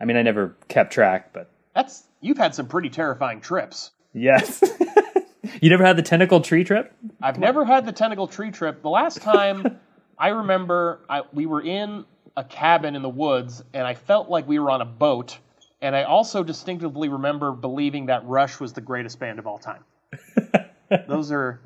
[0.00, 3.90] I mean, I never kept track, but That's you've had some pretty terrifying trips.
[4.12, 4.62] yes.
[5.60, 6.92] you never had the tentacle tree trip?
[7.22, 8.82] I've never had the tentacle tree trip.
[8.82, 9.78] The last time
[10.18, 12.04] I remember, I, we were in
[12.36, 15.38] a cabin in the woods, and I felt like we were on a boat.
[15.80, 19.84] And I also distinctively remember believing that Rush was the greatest band of all time.
[21.08, 21.60] those are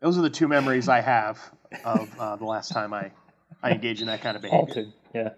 [0.00, 1.38] those are the two memories I have
[1.84, 3.12] of uh, the last time I
[3.62, 4.66] I engaged in that kind of behavior.
[4.66, 4.92] Halted.
[5.14, 5.30] Yeah.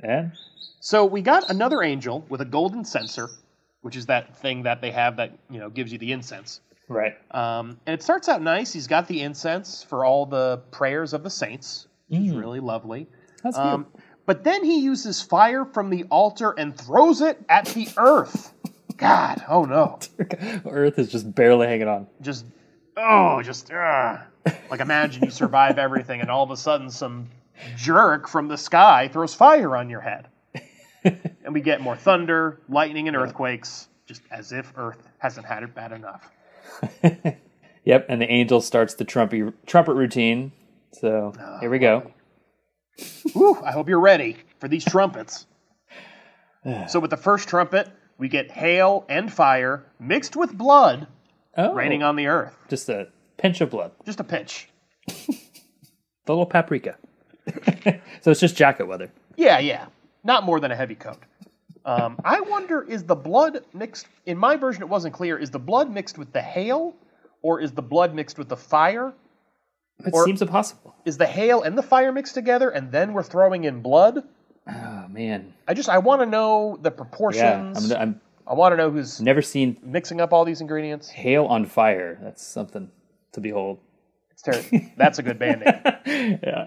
[0.00, 0.32] And
[0.80, 3.30] So we got another angel with a golden censer,
[3.80, 6.60] which is that thing that they have that you know gives you the incense.
[6.90, 7.16] Right.
[7.30, 8.72] Um, and it starts out nice.
[8.72, 13.06] He's got the incense for all the prayers of the saints, which is really lovely.
[13.42, 13.66] That's cute.
[13.66, 13.86] Um,
[14.26, 18.52] but then he uses fire from the altar and throws it at the earth.
[18.96, 19.98] God, oh no.
[20.70, 22.06] Earth is just barely hanging on.
[22.20, 22.44] Just,
[22.98, 24.18] oh, just, uh,
[24.70, 27.28] like imagine you survive everything and all of a sudden some
[27.76, 30.28] jerk from the sky throws fire on your head.
[31.04, 35.74] and we get more thunder, lightning, and earthquakes, just as if Earth hasn't had it
[35.74, 36.30] bad enough.
[37.84, 40.52] Yep, and the angel starts the trumpet trumpet routine.
[40.92, 42.12] So ah, here we go.
[43.32, 45.46] Whew, I hope you're ready for these trumpets.
[46.88, 47.88] so, with the first trumpet,
[48.18, 51.06] we get hail and fire mixed with blood
[51.56, 52.54] Oh, raining on the earth.
[52.68, 53.08] just a
[53.38, 54.68] pinch of blood, Just a pinch.
[55.08, 55.32] the
[56.28, 56.96] little paprika.
[58.20, 59.10] so it's just jacket weather.
[59.36, 59.86] Yeah, yeah.
[60.22, 61.18] Not more than a heavy coat.
[61.84, 64.06] Um, I wonder is the blood mixed?
[64.26, 65.38] In my version, it wasn't clear.
[65.38, 66.94] Is the blood mixed with the hail,
[67.42, 69.12] or is the blood mixed with the fire?
[70.04, 70.94] It Or- seems impossible.
[71.04, 74.22] Is the hail and the fire mixed together, and then we're throwing in blood?
[74.68, 75.54] Oh man.
[75.66, 76.96] I just I want to know the Yeah.
[76.96, 77.90] proportions.
[77.92, 81.08] I'm, I'm I want to know who's never seen mixing up all these ingredients.
[81.08, 82.18] hail on fire.
[82.22, 82.90] That's something
[83.32, 83.78] to behold.
[84.32, 84.88] It's terrible.
[84.96, 86.40] That's a good band name.
[86.42, 86.66] Yeah.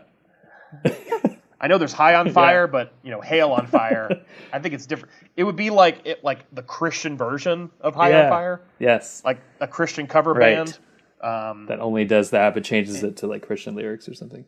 [1.64, 4.22] I know there's high on fire, but you know, hail on fire.
[4.54, 5.14] I think it's different.
[5.38, 8.24] It would be like it, like the Christian version of High Yeah.
[8.26, 9.22] on Fire, Yes.
[9.24, 10.58] like a Christian cover Right.
[10.58, 10.78] band.
[11.24, 14.44] Um, that only does that, but changes it to like Christian lyrics or something.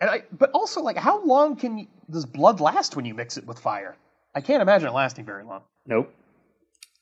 [0.00, 3.36] and I, but also like, how long can you, does blood last when you mix
[3.36, 3.96] it with fire?
[4.34, 5.62] I can't imagine it lasting very long.
[5.86, 6.14] Nope.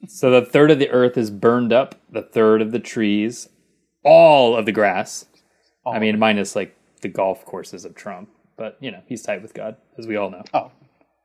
[0.08, 3.48] So the third of the earth is burned up, the third of the trees,
[4.02, 5.26] all of the grass.
[5.84, 9.40] All I mean, minus like the golf courses of Trump, but you know, he's tight
[9.40, 10.42] with God, as we all know.
[10.52, 10.70] Oh,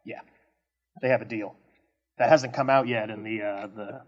[0.05, 0.21] yeah,
[1.01, 1.55] they have a deal
[2.17, 4.01] that hasn't come out yet in the uh, the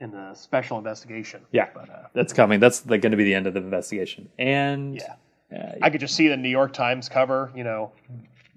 [0.00, 1.42] in the special investigation.
[1.52, 1.68] Yeah.
[1.74, 2.60] but uh, That's coming.
[2.60, 4.28] That's like going to be the end of the investigation.
[4.38, 5.14] And yeah,
[5.56, 7.52] uh, I could just see the New York Times cover.
[7.54, 7.92] You know,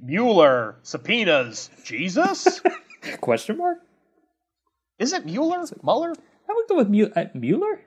[0.01, 2.61] Mueller subpoenas Jesus.
[3.21, 3.77] question mark?
[4.99, 5.63] Is it Mueller?
[5.83, 6.13] Mueller?
[6.49, 7.81] I would go with Mu- uh, Mueller.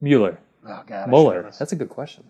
[0.00, 0.38] Mueller.
[0.64, 1.50] Oh God, I should know Mueller.
[1.58, 2.24] That's a good question.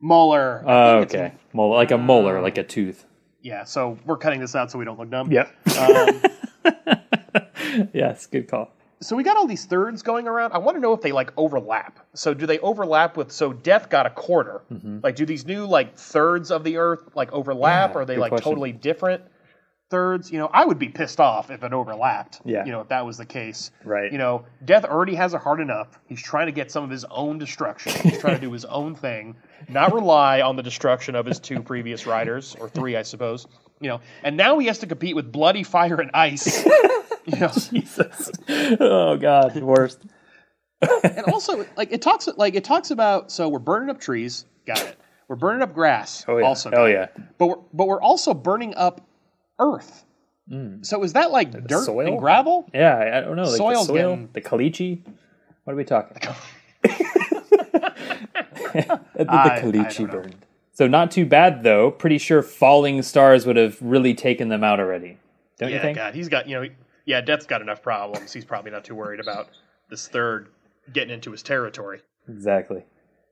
[0.00, 0.62] Mueller.
[0.66, 1.34] I Oh, think it's- okay.
[1.52, 3.04] Molar, like a molar, like a tooth.
[3.42, 5.30] Yeah, so we're cutting this out so we don't look dumb.
[5.32, 5.48] Yep.
[5.78, 6.22] Um,
[7.92, 8.70] yes, good call.
[9.00, 10.52] so we got all these thirds going around.
[10.52, 12.00] I want to know if they like overlap.
[12.14, 13.30] So do they overlap with?
[13.32, 14.62] So death got a quarter.
[15.02, 17.90] Like, do these new like thirds of the Earth like overlap?
[17.90, 18.44] Yeah, or are they like question.
[18.50, 19.22] totally different
[19.90, 20.30] thirds?
[20.30, 22.40] You know, I would be pissed off if it overlapped.
[22.44, 22.64] Yeah.
[22.64, 23.70] You know, if that was the case.
[23.84, 24.10] Right.
[24.12, 25.98] You know, Death already has it hard enough.
[26.06, 27.92] He's trying to get some of his own destruction.
[28.08, 29.36] He's trying to do his own thing,
[29.68, 33.46] not rely on the destruction of his two previous riders, or three, I suppose.
[33.80, 36.64] You know, and now he has to compete with bloody fire and ice.
[37.26, 38.30] you know, Jesus.
[38.48, 40.02] Oh God, the worst.
[41.02, 44.80] and also like it talks like it talks about so we're burning up trees, got
[44.80, 44.96] it.
[45.28, 46.46] We're burning up grass, Oh yeah.
[46.46, 46.70] also.
[46.72, 47.08] oh yeah.
[47.36, 49.00] But we're but we're also burning up
[49.58, 50.04] earth.
[50.80, 51.84] So is that like dirt Mm.
[51.84, 52.06] soil?
[52.08, 52.70] and gravel?
[52.72, 53.42] Yeah, I, I don't know.
[53.42, 55.02] Like Soil's the soil, getting- the caliche.
[55.64, 56.16] What are we talking?
[56.82, 56.94] the
[59.28, 60.46] I- I caliche don't burned.
[60.72, 61.90] So not too bad though.
[61.90, 65.18] Pretty sure falling stars would have really taken them out already.
[65.58, 65.96] Don't you Yeah, think?
[65.98, 66.68] God, he's got you know,
[67.04, 68.32] yeah, Death's got enough problems.
[68.32, 69.48] He's probably not too worried about
[69.90, 70.48] this third
[70.92, 72.00] getting into his territory.
[72.28, 72.84] Exactly.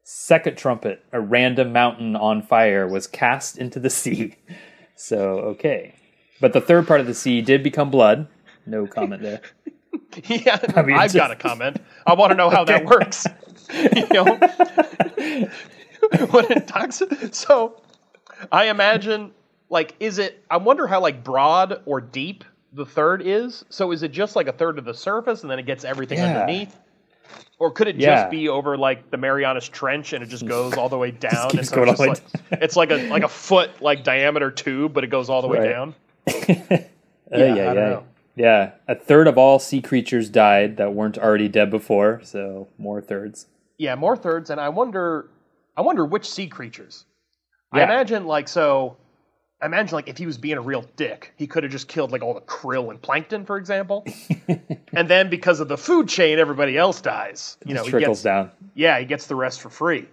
[0.03, 4.37] Second trumpet, a random mountain on fire was cast into the sea.
[4.99, 5.95] So okay,
[6.41, 8.29] but the third part of the sea did become blood.
[8.67, 9.41] No comment there.
[10.25, 11.77] Yeah, I mean, have got a comment.
[12.07, 13.27] I want to know how that works.
[13.71, 14.25] you know,
[16.31, 17.81] when it talks, so
[18.53, 19.33] I imagine
[19.69, 20.43] like, is it?
[20.51, 23.65] I wonder how like broad or deep the third is.
[23.69, 26.19] So is it just like a third of the surface and then it gets everything
[26.19, 26.41] Yeah.
[26.41, 26.77] underneath?
[27.59, 28.17] Or could it Yeah.
[28.23, 31.51] just be over like the Marianas Trench and it just goes all the way down?
[31.59, 32.09] and so it's, all just the way
[32.53, 35.49] like, it's like a like a foot like diameter tube, but it goes all the
[35.49, 35.95] way down.
[37.33, 38.05] Yeah, don't know.
[38.37, 43.01] Yeah, a third of all sea creatures died that weren't already dead before, so more
[43.01, 43.47] thirds.
[43.79, 45.31] Yeah, more thirds, and I wonder,
[45.77, 47.05] I wonder which sea creatures.
[47.73, 48.97] I imagine like so.
[49.61, 52.13] I imagine like if he was being a real dick, he could have just killed
[52.13, 54.05] like all the krill and plankton, for example.
[54.93, 57.57] and then because of the food chain, everybody else dies.
[57.65, 58.51] You know, Just he trickles gets, down.
[58.75, 60.07] yeah, he gets the rest for free.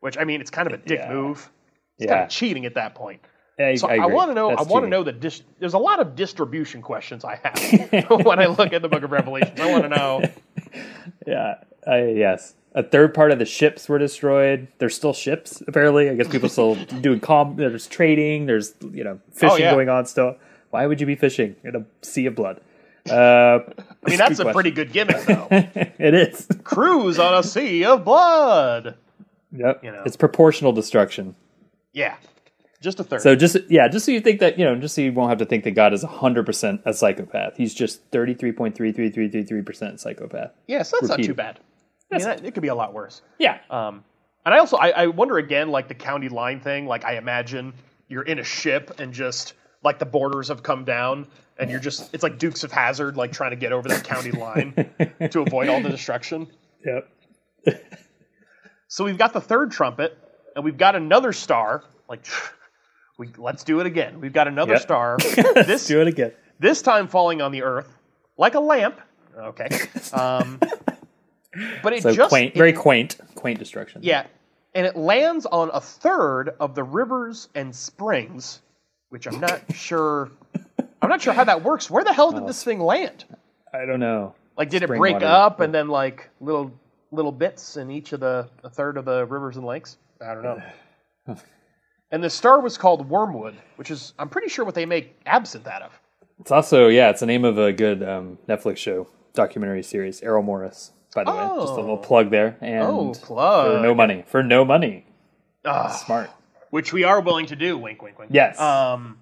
[0.00, 1.12] Which I mean, it's kind of a dick Yeah.
[1.12, 1.50] move.
[1.98, 3.20] It's kind Yeah, of cheating at that point.
[3.62, 4.50] I, So I, I, want to know.
[4.50, 8.10] That's I want to know the dis- There's a lot of distribution questions I have
[8.24, 9.58] when I look at the Book of Revelations.
[9.60, 10.22] I want to know.
[11.26, 11.56] Yeah,
[11.86, 12.54] I, yes.
[12.74, 14.68] A third part of the ships were destroyed.
[14.78, 16.08] There's still ships, apparently.
[16.08, 17.56] I guess people still doing com.
[17.56, 18.46] There's trading.
[18.46, 19.72] There's you know fishing Oh, yeah.
[19.72, 20.36] going on still.
[20.70, 22.60] Why would you be fishing in a sea of blood?
[23.08, 23.58] Uh,
[24.04, 25.48] I mean, that's a pretty good gimmick, though.
[25.50, 26.46] it is.
[26.64, 28.96] Cruise on a sea of blood.
[29.52, 29.84] Yep.
[29.84, 30.02] You know.
[30.06, 31.36] It's proportional destruction.
[31.92, 32.16] Yeah,
[32.82, 33.22] just a third.
[33.22, 35.38] So just yeah, just so you think that you know, just so you won't have
[35.38, 37.56] to think that God is hundred percent a psychopath.
[37.56, 40.52] He's just thirty three point three three three three three percent psychopath.
[40.66, 41.60] yeah, so that's not too bad.
[42.10, 43.22] I mean, that, it could be a lot worse.
[43.38, 43.58] Yeah.
[43.70, 44.04] Um,
[44.44, 46.86] and I also I, I wonder again, like the county line thing.
[46.86, 47.72] Like I imagine
[48.08, 51.26] you're in a ship and just like the borders have come down,
[51.58, 54.32] and you're just it's like Dukes of Hazzard, like trying to get over that county
[54.32, 54.74] line
[55.30, 56.48] to avoid all the destruction.
[56.84, 57.08] Yep.
[58.92, 60.18] So we've got the third trumpet,
[60.54, 61.82] and we've got another star.
[62.10, 62.26] Like,
[63.18, 64.20] we let's do it again.
[64.20, 64.82] We've got another Yep.
[64.82, 65.18] star.
[65.36, 66.32] Let's this do it again.
[66.58, 67.88] this time falling on the earth
[68.36, 69.00] like a lamp.
[69.36, 69.68] Okay.
[70.12, 70.60] Um,
[71.82, 74.00] but it So just quaint, it- very quaint, quaint destruction.
[74.02, 74.26] yeah,
[74.74, 78.60] and it lands on a third of the rivers and springs,
[79.10, 80.30] which I'm not sure.
[81.02, 81.90] I'm not sure how that works.
[81.90, 83.24] Where the hell did this thing land?
[83.74, 84.34] I don't know.
[84.56, 85.26] Like, did it break water.
[85.26, 86.70] up and then like little
[87.10, 89.96] little bits in each of the a third of the rivers and lakes?
[90.20, 90.62] I don't know.
[92.12, 95.66] and the star was called Wormwood, which is I'm pretty sure what they make absinthe
[95.66, 95.98] out of.
[96.38, 100.22] It's also yeah, it's the name of a good um, Netflix show documentary series.
[100.22, 101.96] Errol Morris, by the way, just a little Oh.
[101.96, 102.56] plug there.
[102.60, 103.76] And Oh, plug.
[103.78, 105.06] for no money, for no money,
[105.64, 106.30] Ah, smart.
[106.70, 107.76] which we are willing to do.
[107.78, 108.30] Wink, wink, wink.
[108.32, 108.60] Yes.
[108.60, 109.18] Um,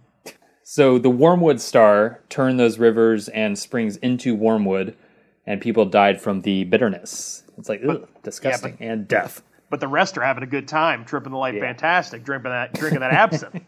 [0.63, 4.97] So the Wormwood Star turned those rivers and springs into wormwood,
[5.45, 7.43] and people died from the bitterness.
[7.59, 9.43] It's like ugh, disgusting and death.
[9.71, 11.61] But the rest are having a good time, tripping the light, Yeah.
[11.63, 13.63] fantastic, drinking that drinking that absinthe,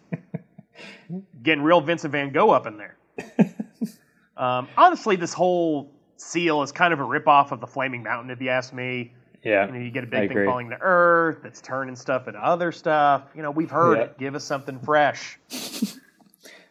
[1.42, 2.96] getting real Vincent Van Gogh up in there.
[4.36, 8.40] um, honestly, this whole seal is kind of a ripoff of the Flaming Mountain, if
[8.40, 9.12] you ask me.
[9.44, 10.46] Yeah, You know, you get a big thing agree.
[10.46, 13.24] falling to Earth that's turning stuff into other stuff.
[13.34, 14.04] You know, we've heard Yeah.
[14.04, 14.18] it.
[14.18, 15.38] Give us something fresh.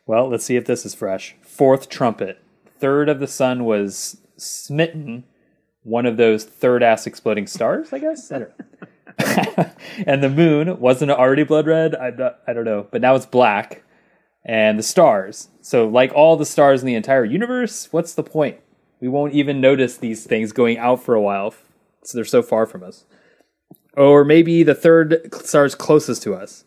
[0.08, 1.36] Well, let's see if this is fresh.
[1.42, 2.40] Fourth trumpet.
[2.80, 5.24] Third of the sun was smitten.
[5.84, 8.32] One of those third ass exploding stars, I guess.
[8.32, 8.88] I don't know.
[10.06, 11.96] and the moon wasn't already blood red.
[11.96, 13.84] I don't, I don't know, but now it's black.
[14.44, 15.50] And the stars.
[15.62, 18.58] So, like all the stars in the entire universe, what's the point?
[19.00, 21.54] We won't even notice these things going out for a while,
[22.04, 23.06] so they're so far from us.
[23.96, 26.64] Or maybe the third star's closest to us.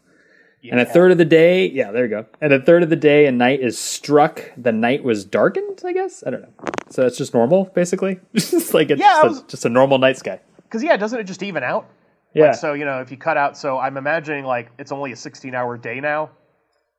[0.70, 2.26] And a third of the day, yeah, there you go.
[2.41, 4.51] And a third of the day and night is struck.
[4.57, 6.24] The night was darkened, I guess.
[6.26, 6.49] I don't know.
[6.89, 8.18] So that's just normal, basically.
[8.35, 10.41] just like it's Yeah, just, I a, was- just a normal night sky.
[10.62, 11.87] Because yeah, doesn't it just even out?
[12.35, 12.53] Yeah.
[12.53, 15.55] So you know, if you cut out, so I'm imagining like it's only a 16
[15.55, 16.30] hour day now.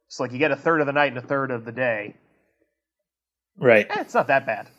[0.08, 2.16] So like you get a third of the night and a third of the day.
[3.58, 3.86] right.
[3.90, 4.70] Eh, it's not that bad.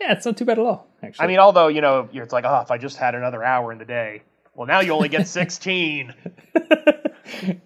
[0.00, 0.88] Yeah, it's not too bad at all.
[1.02, 3.72] Actually, I mean, although you know, it's like, oh, if I just had another hour
[3.72, 4.22] in the day.
[4.54, 6.14] Well, now you only get 16.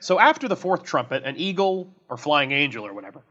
[0.00, 3.22] so after the fourth trumpet, an eagle or flying angel or whatever,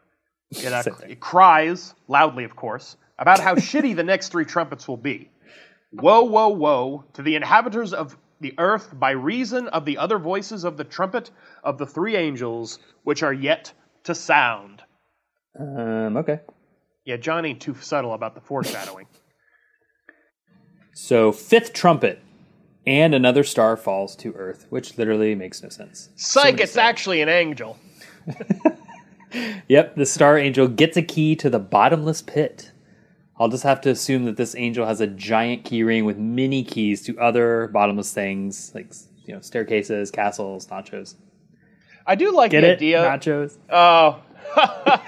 [0.52, 4.98] it, uh, it cries loudly, of course, about how shitty the next three trumpets will
[4.98, 5.30] be.
[6.02, 10.64] Woe, woe, woe to the inhabitants of the earth by reason of the other voices
[10.64, 11.32] of the trumpet
[11.64, 13.72] of the three angels which are yet
[14.04, 14.82] to sound.
[15.60, 16.40] um, okay.
[17.06, 19.08] Yeah, John ain't too subtle about the foreshadowing.
[20.98, 22.22] So fifth trumpet,
[22.88, 26.08] and another star falls to Earth, which literally makes no sense.
[26.16, 26.88] Psych, many it's stars.
[26.88, 27.78] actually an angel.
[29.68, 32.72] Yep, the star angel gets a key to the bottomless pit.
[33.40, 36.64] I'll just have to assume that this angel has a giant key ring with many
[36.64, 38.94] keys to other bottomless things, like
[39.26, 41.16] you know, staircases, castles, nachos.
[42.08, 42.76] I do like Get the it?
[42.76, 43.00] idea.
[43.02, 43.58] Nachos.
[43.70, 44.22] Oh,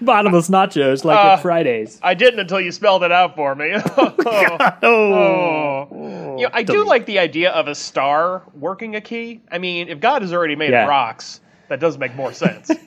[0.00, 1.98] Bottomless nachos, like Uh, at Fridays.
[2.02, 3.72] I didn't until you spelled it out for me.
[3.96, 4.58] oh.
[4.82, 9.40] Oh, You know, I do like the idea of a star working a key.
[9.50, 10.86] I mean, if God has already made Yeah.
[10.86, 12.70] rocks, that does make more sense.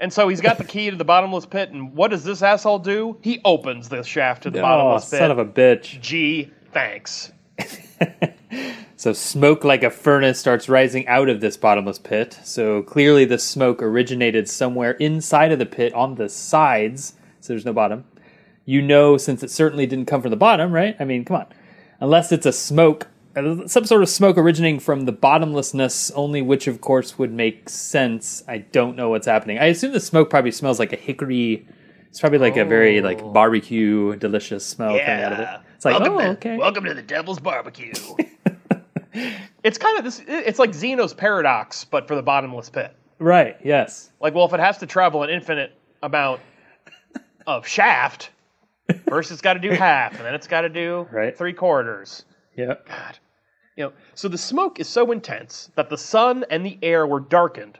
[0.00, 2.80] and so he's got the key to the bottomless pit, and what does this asshole
[2.80, 3.16] do?
[3.22, 5.18] He opens the shaft to the Oh, bottomless pit.
[5.18, 6.00] son of a bitch.
[6.00, 7.32] Gee, thanks.
[8.98, 12.38] So smoke like a furnace starts rising out of this bottomless pit.
[12.44, 17.12] So clearly the smoke originated somewhere inside of the pit on the sides.
[17.40, 18.04] So there's no bottom.
[18.64, 20.96] You know, since it certainly didn't come from the bottom, right?
[20.98, 21.46] I mean, come on.
[22.00, 26.66] Unless it's a smoke, Uh, some sort of smoke originating from the bottomlessness, only which
[26.66, 28.42] of course would make sense.
[28.48, 29.58] I don't know what's happening.
[29.58, 31.68] I assume the smoke probably smells like a hickory.
[32.08, 33.30] It's probably like a very like oh.
[33.30, 35.48] barbecue, delicious smell coming out of it.
[35.74, 36.56] It's like, welcome oh, to, okay.
[36.56, 37.92] Welcome to the Devil's Barbecue.
[39.62, 40.22] it's kind of this.
[40.26, 42.96] It's like Zeno's paradox, but for the bottomless pit.
[43.18, 44.10] Right, yes.
[44.20, 46.40] Like, well, if it has to travel an infinite amount
[47.46, 48.30] of shaft,
[49.08, 51.36] first it's got to do half, and then it's got to do Right.
[51.36, 52.24] three quarters.
[52.56, 52.88] Yep.
[52.88, 53.18] God,
[53.76, 53.92] you know.
[54.14, 57.78] So the smoke is so intense that the sun and the air were darkened,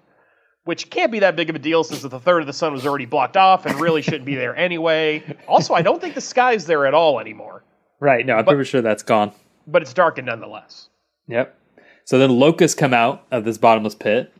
[0.65, 2.87] which can't be that big of a deal since the third of the sun was
[2.87, 5.23] already blocked off and really shouldn't be there anyway.
[5.49, 7.65] Also, I don't think the sky's there at all anymore,
[8.01, 8.27] Right.
[8.27, 9.33] No, I'm pretty sure that's gone.
[9.67, 10.89] but it's darkened nonetheless.
[11.29, 11.59] Yep.
[12.05, 14.33] So then locusts come out of this bottomless pit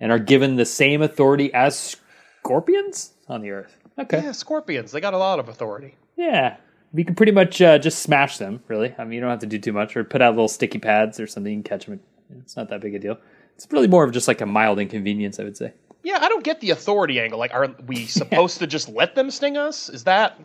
[0.00, 1.96] and are given the same authority as
[2.42, 3.76] scorpions on the earth.
[3.98, 4.22] Okay.
[4.22, 4.92] Yeah, scorpions.
[4.92, 5.94] They got a lot of authority.
[6.16, 6.56] Yeah.
[6.96, 8.94] We can pretty much uh, just smash them, really.
[8.98, 11.20] I mean, you don't have to do too much or put out little sticky pads
[11.20, 11.52] or something.
[11.52, 12.00] You can catch them.
[12.40, 13.18] It's not that big a deal.
[13.54, 15.72] It's really more of just like a mild inconvenience, I would say.
[16.02, 17.38] Yeah, I don't get the authority angle.
[17.38, 19.88] Like, are we supposed to just let them sting us?
[19.90, 20.38] Is that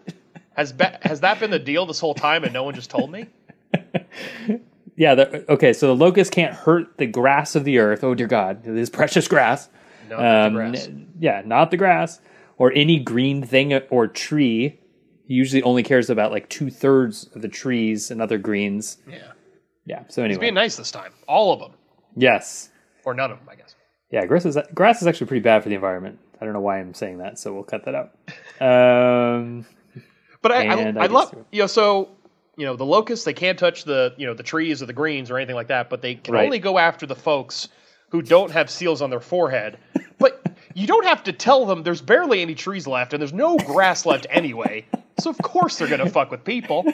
[0.55, 3.11] has be, has that been the deal this whole time, and no one just told
[3.11, 3.27] me?
[4.97, 5.15] Yeah.
[5.15, 5.73] The, okay.
[5.73, 8.03] So the locust can't hurt the grass of the earth.
[8.03, 8.63] Oh, dear God.
[8.63, 9.67] This precious grass.
[10.09, 10.87] No, Um, the grass.
[10.87, 12.19] n- yeah, not the grass
[12.57, 14.77] or any green thing or tree.
[15.31, 18.97] Usually only cares about like two thirds of the trees and other greens.
[19.07, 19.31] Yeah,
[19.85, 20.03] Yeah.
[20.09, 21.13] So anyway, being nice this time.
[21.27, 21.71] All of them,
[22.15, 22.69] yes,
[23.05, 23.75] or none of them, I guess.
[24.11, 24.25] yeah.
[24.25, 26.19] Grass is grass is actually pretty bad for the environment.
[26.41, 28.11] I don't know why I'm saying that, so we'll cut that out.
[28.61, 29.65] Um,
[30.41, 31.67] But I, I, I I love you know.
[31.67, 32.09] So
[32.57, 35.31] you know, the locusts they can't touch the you know the trees or the greens
[35.31, 36.45] or anything like that, but they can Right.
[36.45, 37.69] only go after the folks
[38.09, 39.77] who don't have seals on their forehead.
[40.19, 43.57] But you don't have to tell them there's barely any trees left and there's no
[43.57, 44.85] grass left anyway.
[45.19, 46.85] So of course they're gonna fuck with people.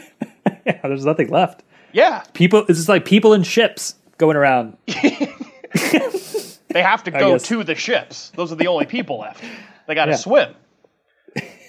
[0.65, 1.63] Yeah, there's nothing left.
[1.93, 4.75] Yeah, People, this is like people in ships going around.
[4.87, 8.31] they have to go to the ships.
[8.35, 9.43] Those are the only people left.
[9.87, 10.17] They got to Yeah.
[10.17, 10.55] swim.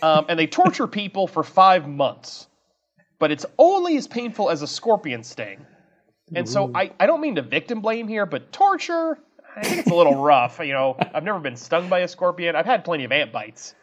[0.03, 2.47] Um, and they torture people for five months.
[3.19, 5.65] But it's only as painful as a scorpion sting.
[6.35, 9.19] And so I, I don't mean to victim blame here, but torture,
[9.57, 10.59] I think it's a little rough.
[10.59, 12.55] You know, I've never been stung by a scorpion.
[12.55, 13.75] I've had plenty of ant bites.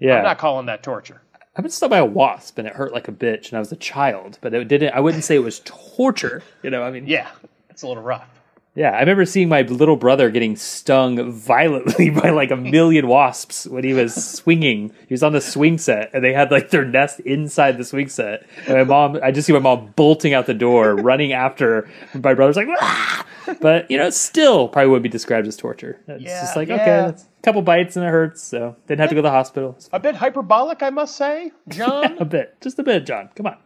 [0.00, 1.22] Yeah, I'm not calling that torture.
[1.56, 3.70] I've been stung by a wasp and it hurt like a bitch, and I was
[3.72, 4.92] a child, but it didn't.
[4.94, 6.42] I wouldn't say it was torture.
[6.62, 7.28] You know, I mean, Yeah,
[7.70, 8.28] it's a little rough.
[8.76, 13.68] Yeah, I remember seeing my little brother getting stung violently by like a million wasps
[13.68, 14.90] when he was swinging.
[15.06, 18.08] He was on the swing set, and they had like their nest inside the swing
[18.08, 18.44] set.
[18.66, 21.88] And my mom, I just see my mom bolting out the door, running after.
[22.14, 23.24] My brother's like, "Ah!"
[23.60, 26.00] but you know, still probably would be described as torture.
[26.08, 26.74] It's Yeah, just like yeah.
[27.12, 29.78] okay, couple bites and it hurts, so didn't have to go to the hospital.
[29.92, 32.16] A bit hyperbolic, I must say, John.
[32.20, 33.30] a bit, just a bit, John.
[33.36, 33.58] Come on.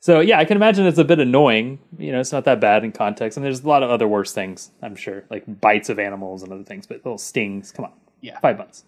[0.00, 1.78] So yeah, I can imagine it's a bit annoying.
[1.98, 4.32] You know, it's not that bad in context, and there's a lot of other worse
[4.32, 4.70] things.
[4.82, 7.72] I'm sure, like bites of animals and other things, but little stings.
[7.72, 8.38] Come on, yeah.
[8.40, 8.84] five months.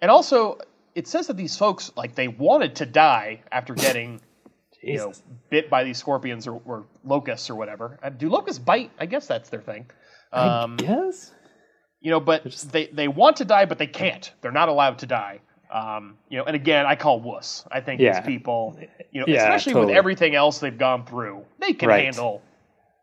[0.00, 0.58] And also,
[0.94, 4.20] it says that these folks, like, they wanted to die after getting
[4.82, 5.12] you know,
[5.48, 7.98] bit by these scorpions or, or locusts or whatever.
[8.02, 8.90] Uh, do locusts bite?
[8.98, 9.86] I guess that's their thing.
[10.32, 11.32] Um, yes.
[12.02, 14.30] You know, but they, they want to die, but they can't.
[14.40, 15.40] They're not allowed to die.
[15.72, 17.64] Um, you know, and again, I call wuss.
[17.70, 18.20] I think Yeah.
[18.20, 18.76] these people,
[19.12, 19.92] you know, Yeah, especially totally.
[19.92, 22.04] with everything else they've gone through, they can Right.
[22.04, 22.42] handle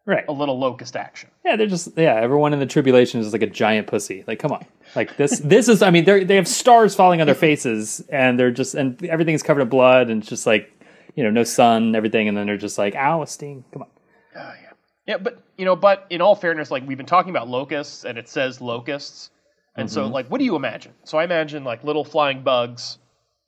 [0.06, 0.26] Right.
[0.28, 1.30] a little locust action.
[1.46, 2.16] Yeah, they're just yeah.
[2.16, 4.24] Everyone in the tribulation is like a giant pussy.
[4.28, 4.66] Like, come on.
[4.96, 5.40] Like this.
[5.44, 5.82] this is.
[5.82, 9.44] I mean, they they have stars falling on their faces, and they're just and everything's
[9.44, 10.72] covered in blood, and it's just like
[11.16, 13.64] you know, no sun, everything, and then they're just like, ow, a sting.
[13.74, 13.88] Come on.
[14.36, 14.69] Oh, yeah.
[15.10, 18.16] Yeah, but you know, but in all fairness, like we've been talking about locusts, and
[18.16, 19.32] it says locusts,
[19.76, 20.14] and so Mm-hmm.
[20.14, 20.94] like, what do you imagine?
[21.04, 23.00] So I imagine like little flying bugs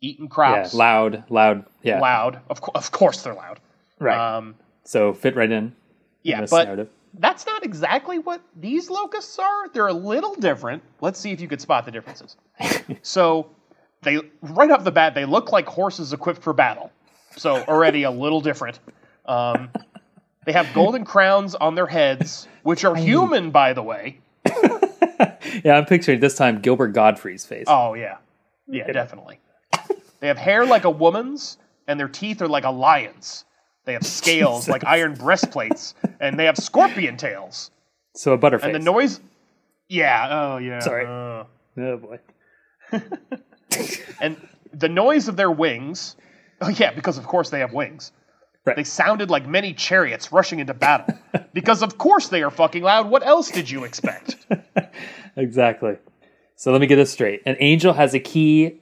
[0.01, 0.74] eating crops.
[0.74, 1.66] Yeah, loud, loud.
[1.84, 2.39] Yeah, loud.
[2.49, 3.59] Of, co- of course, they're loud.
[3.99, 4.18] right.
[4.38, 4.55] Um,
[4.86, 5.76] so fit right in.
[6.24, 6.89] yeah, this but narrative.
[7.20, 9.70] that's not exactly what these locusts are.
[9.70, 10.82] They're a little different.
[10.99, 12.38] Let's see if you could spot the differences.
[13.03, 13.51] so
[14.01, 16.91] they right off the bat, they look like horses equipped for battle.
[17.38, 18.80] So already a little different.
[19.28, 19.70] Um,
[20.46, 24.20] they have golden crowns on their heads, which are human, by the way.
[25.64, 27.66] Yeah, I'm picturing this time Gilbert Gottfried's face.
[27.68, 28.18] Oh yeah,
[28.68, 29.39] yeah, definitely.
[30.20, 33.44] They have hair like a woman's, and their teeth are like a lion's.
[33.86, 37.70] They have scales like iron breastplates, and they have scorpion tails.
[38.16, 38.64] so a butterface.
[38.64, 39.20] And the noise,
[39.89, 41.06] yeah, oh yeah, Sorry.
[41.06, 41.44] uh.
[41.78, 42.20] Oh boy.
[44.22, 44.38] and
[44.74, 46.16] the noise of their wings.
[46.62, 48.12] Oh yeah, because of course they have wings.
[48.64, 48.76] Right.
[48.76, 51.18] They sounded like many chariots rushing into battle.
[51.53, 53.09] because of course they are fucking loud.
[53.09, 54.36] What else did you expect?
[55.36, 55.97] Exactly.
[56.55, 57.41] So let me get this straight.
[57.45, 58.82] An angel has a key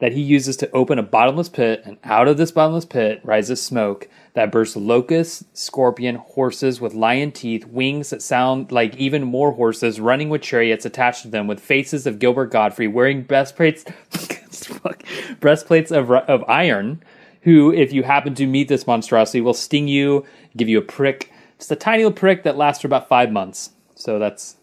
[0.00, 3.60] that he uses to open a bottomless pit, and out of this bottomless pit rises
[3.60, 9.52] smoke that bursts locusts, scorpion, horses with lion teeth, wings that sound like even more
[9.52, 13.84] horses, running with chariots attached to them, with faces of Gilbert Gottfried, wearing breastplates,
[15.40, 17.02] breastplates of of iron.
[17.42, 20.24] Who, if you happen to meet this monstrosity, will sting you,
[20.56, 23.70] give you a prick, just a tiny little prick that lasts for about five months.
[23.94, 24.56] So that's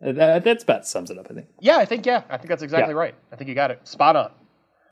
[0.00, 1.46] that, that's about sums it up, I think.
[1.60, 3.00] yeah, I think yeah, I think that's exactly Yeah.
[3.00, 3.14] right.
[3.32, 4.30] I think you got it spot on.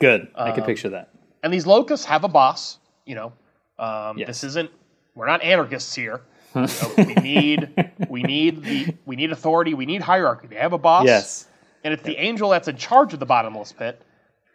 [0.00, 0.28] Good.
[0.34, 1.10] I Um, can picture that.
[1.42, 2.78] And these locusts have a boss.
[3.04, 3.32] You know,
[3.78, 4.28] um, Yes.
[4.28, 4.70] this isn't.
[5.14, 6.22] We're not anarchists here.
[6.54, 9.74] You know, we need we need the we need authority.
[9.74, 10.46] We need hierarchy.
[10.46, 11.04] They have a boss.
[11.04, 11.46] Yes.
[11.82, 14.00] and it's the angel that's in charge of the bottomless pit.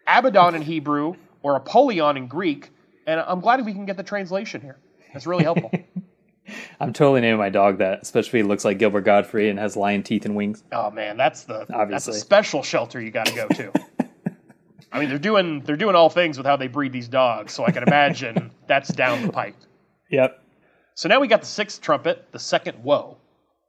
[0.07, 2.71] Abaddon in Hebrew or Apollyon in Greek.
[3.07, 4.77] And I'm glad we can get the translation here.
[5.13, 5.71] That's really helpful.
[6.79, 9.75] I'm totally naming my dog that, especially if he looks like Gilbert Gottfried and has
[9.75, 10.63] lion teeth and wings.
[10.71, 13.71] oh man, that's the that's a special shelter you got to go to.
[14.91, 17.65] I mean, they're doing they're doing all things with how they breed these dogs, so
[17.65, 19.55] I can imagine that's down the pipe.
[20.09, 20.43] Yep.
[20.95, 23.17] So now we got the sixth trumpet, the second woe.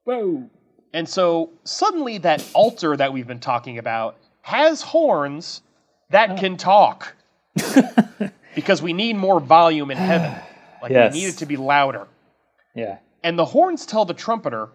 [0.05, 0.49] Whoa.
[0.93, 5.63] And so suddenly that altar that we've been talking about has horns
[6.11, 6.37] that oh.
[6.37, 7.15] can talk.
[8.55, 10.35] because we need more volume in heaven.
[10.83, 11.13] Like Yes.
[11.13, 12.09] we need it to be louder.
[12.75, 12.99] Yeah.
[13.23, 14.69] And the horns tell the trumpeter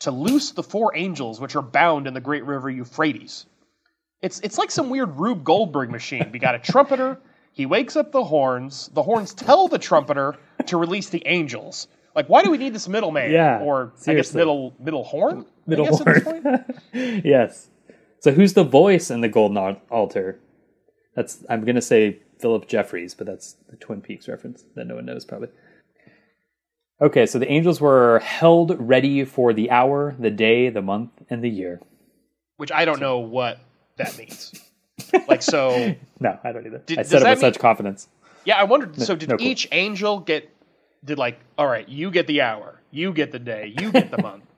[0.00, 3.46] to loose the four angels which are bound in the great river Euphrates.
[4.22, 6.30] It's it's like some weird Rube Goldberg machine.
[6.32, 7.18] We got a trumpeter,
[7.52, 11.88] he wakes up the horns, the horns tell the trumpeter to release the angels.
[12.14, 13.30] Like why do we need this middleman?
[13.30, 15.44] Yeah, Or I guess middle middle horn?
[15.66, 16.42] Middle guess at this horn.
[16.42, 16.80] point?
[17.24, 17.68] yes.
[18.20, 20.38] So who's the voice in the golden altar?
[21.14, 25.06] That's I'm gonna say Phillip Jeffries, but that's the Twin Peaks reference that no one
[25.06, 25.48] knows probably.
[27.00, 31.42] Okay, so the angels were held ready for the hour, the day, the month, and
[31.42, 31.80] the year.
[32.58, 33.58] Which I don't know what
[33.96, 34.52] that means.
[35.26, 36.78] like so, No, I don't either.
[36.84, 38.06] Did- I said it with mean- such confidence.
[38.44, 39.00] yeah, I wondered.
[39.00, 39.46] So did no clue.
[39.46, 40.50] each angel get?
[41.02, 44.20] Did like, all right, you get the hour, you get the day, you get the
[44.22, 44.44] month.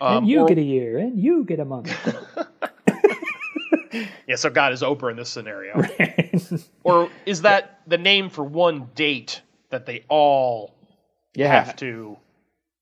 [0.00, 1.90] Um, and you or- get a year, and you get a month.
[4.26, 4.36] yeah.
[4.36, 5.82] So God is Oprah in this scenario,
[6.82, 10.74] or is that the name for one date that they all
[11.34, 11.48] yeah.
[11.64, 12.16] have to?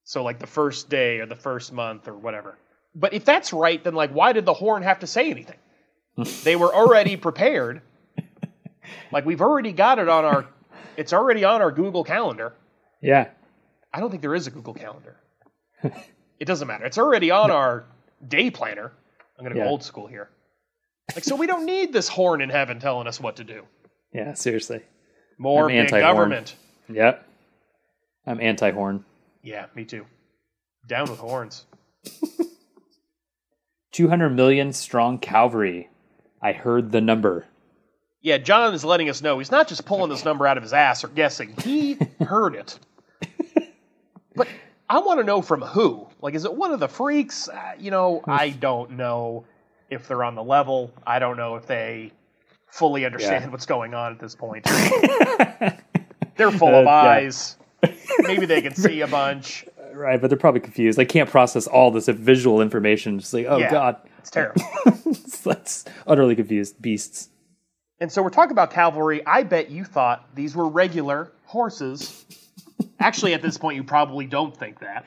[0.04, 2.56] So like the first day or the first month or whatever.
[2.94, 5.58] But if that's right, then like, why did the horn have to say anything?
[6.44, 7.82] they were already prepared.
[9.12, 10.46] Like we've already got it on our.
[10.96, 12.54] It's already on our Google Calendar.
[13.02, 13.28] Yeah.
[13.92, 15.16] I don't think there is a Google Calendar.
[15.82, 16.84] it doesn't matter.
[16.86, 17.84] It's already on our
[18.26, 18.92] day planner.
[19.38, 19.64] I'm going to Yeah.
[19.66, 20.30] go old school here.
[21.14, 23.62] Like, so we don't need this horn in heaven telling us what to do.
[24.12, 24.82] Yeah, seriously.
[25.38, 26.02] More I'm big anti-horn.
[26.14, 26.56] government.
[26.88, 27.26] Yep.
[28.26, 29.04] I'm anti horn.
[29.42, 30.04] Yeah, me too.
[30.86, 31.64] Down with horns.
[33.92, 35.88] 200 million strong cavalry.
[36.42, 37.46] I heard the number.
[38.20, 40.72] Yeah, John is letting us know he's not just pulling this number out of his
[40.72, 41.54] ass or guessing.
[41.62, 42.78] He heard it.
[44.34, 44.48] But
[44.88, 46.08] I want to know from who.
[46.20, 47.48] Like, is it one of the freaks?
[47.48, 49.44] Uh, you know, I don't know
[49.90, 50.92] if they're on the level.
[51.06, 52.12] I don't know if they
[52.68, 53.50] fully understand Yeah.
[53.50, 54.64] what's going on at this point.
[56.36, 57.08] they're full of Uh, yeah.
[57.08, 57.56] eyes.
[58.20, 59.64] Maybe they can see a bunch.
[59.92, 60.98] Right, but they're probably confused.
[60.98, 63.18] They can't process all this visual information.
[63.18, 63.70] Just like, oh Yeah.
[63.70, 64.62] god, It's terrible.
[65.44, 67.30] that's utterly confused beasts.
[67.98, 69.24] And so we're talking about cavalry.
[69.24, 72.26] I bet you thought these were regular horses.
[73.00, 75.06] Actually, at this point, you probably don't think that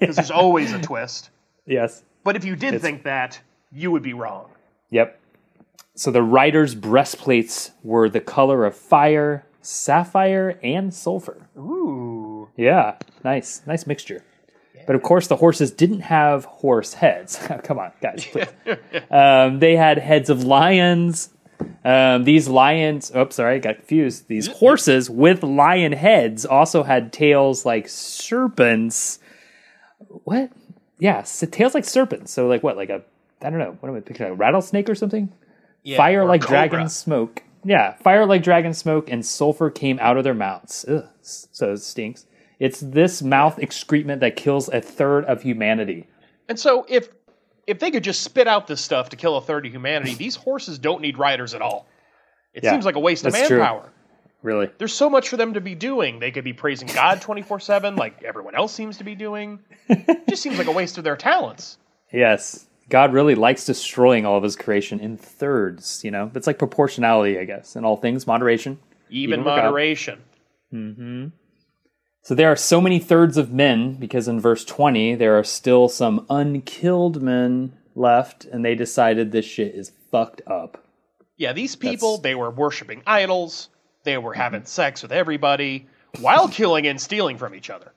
[0.00, 1.28] because there's always a twist.
[1.66, 2.02] Yes.
[2.24, 3.38] But if you did think that,
[3.72, 4.50] you would be wrong.
[4.90, 5.18] Yep.
[5.94, 11.48] So the riders' breastplates were the color of fire, sapphire, and sulfur.
[11.56, 12.48] Ooh.
[12.56, 14.24] Yeah, nice, nice mixture.
[14.86, 17.36] But of course, the horses didn't have horse heads.
[17.64, 18.26] Come on, guys.
[18.26, 18.48] please.
[19.10, 21.30] um, they had heads of lions.
[21.84, 24.26] Um, these lions, oops, sorry, I got confused.
[24.26, 29.20] These horses with lion heads also had tails like serpents.
[30.24, 30.50] What?
[30.98, 32.32] Yeah, s- tails like serpents.
[32.32, 32.76] So, like what?
[32.76, 33.02] Like a,
[33.44, 34.30] I don't know, what am I picturing?
[34.30, 35.32] A rattlesnake or something?
[35.82, 36.68] Yeah, fire or like cobra.
[36.68, 37.42] dragon smoke.
[37.64, 40.84] Yeah, fire like dragon smoke and sulfur came out of their mouths.
[40.88, 42.26] Ugh, so it stinks.
[42.58, 46.06] It's this mouth excrement that kills a third of humanity.
[46.48, 47.08] And so if
[47.66, 50.34] if they could just spit out this stuff to kill a third of humanity, these
[50.36, 51.86] horses don't need riders at all.
[52.54, 53.58] It Yeah, seems like a waste of that's true.
[53.58, 53.92] manpower.
[54.42, 54.68] Really?
[54.78, 56.18] There's so much for them to be doing.
[56.18, 59.60] They could be praising God 24/7 like everyone else seems to be doing.
[59.88, 61.78] It just seems like a waste of their talents.
[62.12, 62.66] Yes.
[62.88, 66.30] God really likes destroying all of his creation in thirds, you know?
[66.34, 68.78] It's like proportionality, I guess, in all things, moderation.
[69.08, 70.22] Even, Even moderation.
[70.72, 71.28] Mm-hmm.
[72.22, 75.88] So there are so many thirds of men because in verse 20 there are still
[75.88, 80.84] some unkilled men left and they decided this shit is fucked up.
[81.36, 83.68] Yeah, these people, they were worshiping idols.
[84.04, 84.66] They were having mm-hmm.
[84.66, 85.88] sex with everybody
[86.20, 87.92] while killing and stealing from each other.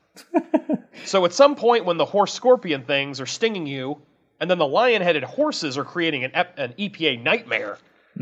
[1.06, 4.02] so at some point, when the horse scorpion things are stinging you,
[4.40, 7.78] and then the lion headed horses are creating an, ep- an EPA nightmare,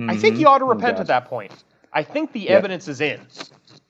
[0.07, 0.47] I think you mm-hmm.
[0.47, 1.01] ought to repent God.
[1.01, 1.63] at that point.
[1.93, 3.21] I think the evidence is in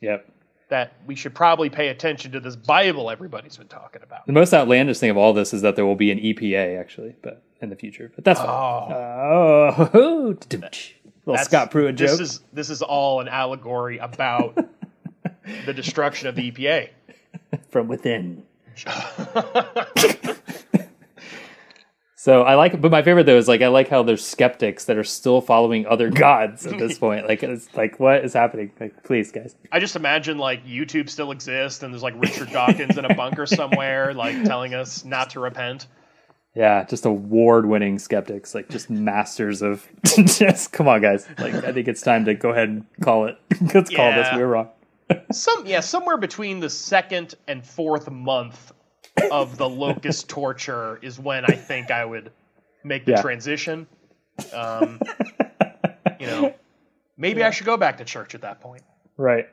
[0.01, 0.27] Yep.
[0.69, 4.25] that we should probably pay attention to this Bible everybody's been talking about.
[4.27, 7.15] The most outlandish thing of all this is that there will be an EPA actually,
[7.21, 8.11] but in the future.
[8.13, 8.49] But that's fine.
[8.49, 10.37] Oh, Oh,
[11.25, 14.55] little Scott Pruitt This is this is all an allegory about
[15.65, 16.89] the destruction of the EPA.
[17.69, 18.43] from within.
[22.23, 24.95] so I like, but my favorite though is like I like how there's skeptics that
[24.97, 27.27] are still following other gods at this point.
[27.27, 28.71] Like it's like what is happening?
[28.79, 29.57] Like please, guys.
[29.73, 33.45] I just imagine like YouTube still exists and there's like Richard Dawkins in a bunker
[33.45, 35.87] somewhere, like telling us not to repent.
[36.55, 41.27] Yeah, just award-winning skeptics, like just masters of just come on, guys.
[41.39, 43.37] Like I think it's time to go ahead and call it.
[43.73, 44.29] Let's call this.
[44.33, 44.69] We're wrong.
[45.33, 48.71] Some yeah, somewhere between the second and fourth month
[49.31, 52.31] of the locust torture is when I think I would
[52.83, 53.21] make the Yeah.
[53.21, 53.87] transition.
[54.53, 54.99] Um,
[56.19, 56.53] you know,
[57.17, 58.83] maybe I should go back to church at that point.
[59.17, 59.47] Right.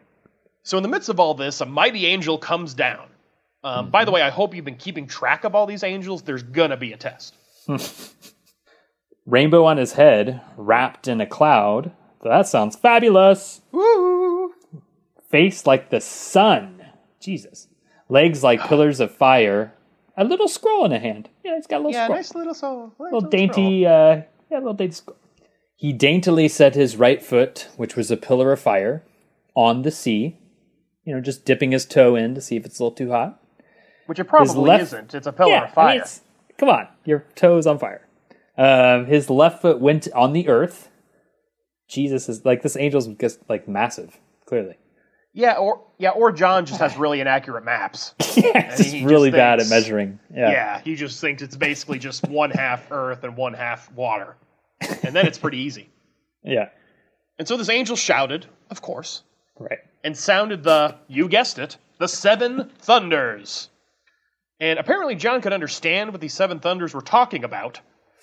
[0.63, 3.09] So in the midst of all this, a mighty angel comes down.
[3.63, 6.23] Um, By the way, I hope you've been keeping track of all these angels.
[6.23, 7.35] There's gonna be a test.
[9.27, 11.93] Rainbow on his head, wrapped in a cloud.
[12.23, 13.61] That sounds fabulous.
[13.71, 14.53] Woo!
[15.29, 16.83] Face like the sun.
[17.21, 17.69] Jesus.
[18.11, 19.73] Legs like pillars of fire.
[20.17, 21.31] A little scroll in a hand.
[21.45, 22.17] Yeah, it's got a little Yeah, scroll.
[22.19, 22.93] nice little soul.
[22.99, 25.17] little dainty, uh, yeah, little dainty scroll.
[25.77, 29.03] He daintily set his right foot, which was a pillar of fire,
[29.55, 30.37] on the sea.
[31.05, 33.41] you know, just dipping his toe in to see if it's a little too hot.
[34.07, 35.15] Which it probably left- isn't.
[35.15, 35.89] It's a pillar yeah, of fire.
[35.89, 36.05] I mean,
[36.59, 38.07] come on, your toe's on fire.
[38.59, 40.91] Um, his left foot went on the earth.
[41.89, 44.77] Jesus is like this angel's just like massive, clearly.
[45.33, 48.15] Yeah, or yeah, or John just has really inaccurate maps.
[48.37, 50.19] yeah, just he really bad at measuring.
[50.35, 50.51] Yeah.
[50.51, 54.37] Yeah, he just thinks it's basically just one half earth and one half water.
[55.03, 55.91] And then it's pretty easy.
[56.43, 56.71] yeah,
[57.39, 59.23] And so this angel shouted, of course,
[59.59, 59.79] right.
[60.03, 63.69] and sounded the, you guessed it, the seven thunders.
[64.59, 67.81] And apparently John could understand what these seven thunders were talking about,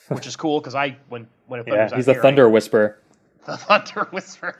[0.09, 2.99] which is cool because I, when, when it Yeah, he's a thunder whisperer.
[3.45, 4.55] the thunder whisperer.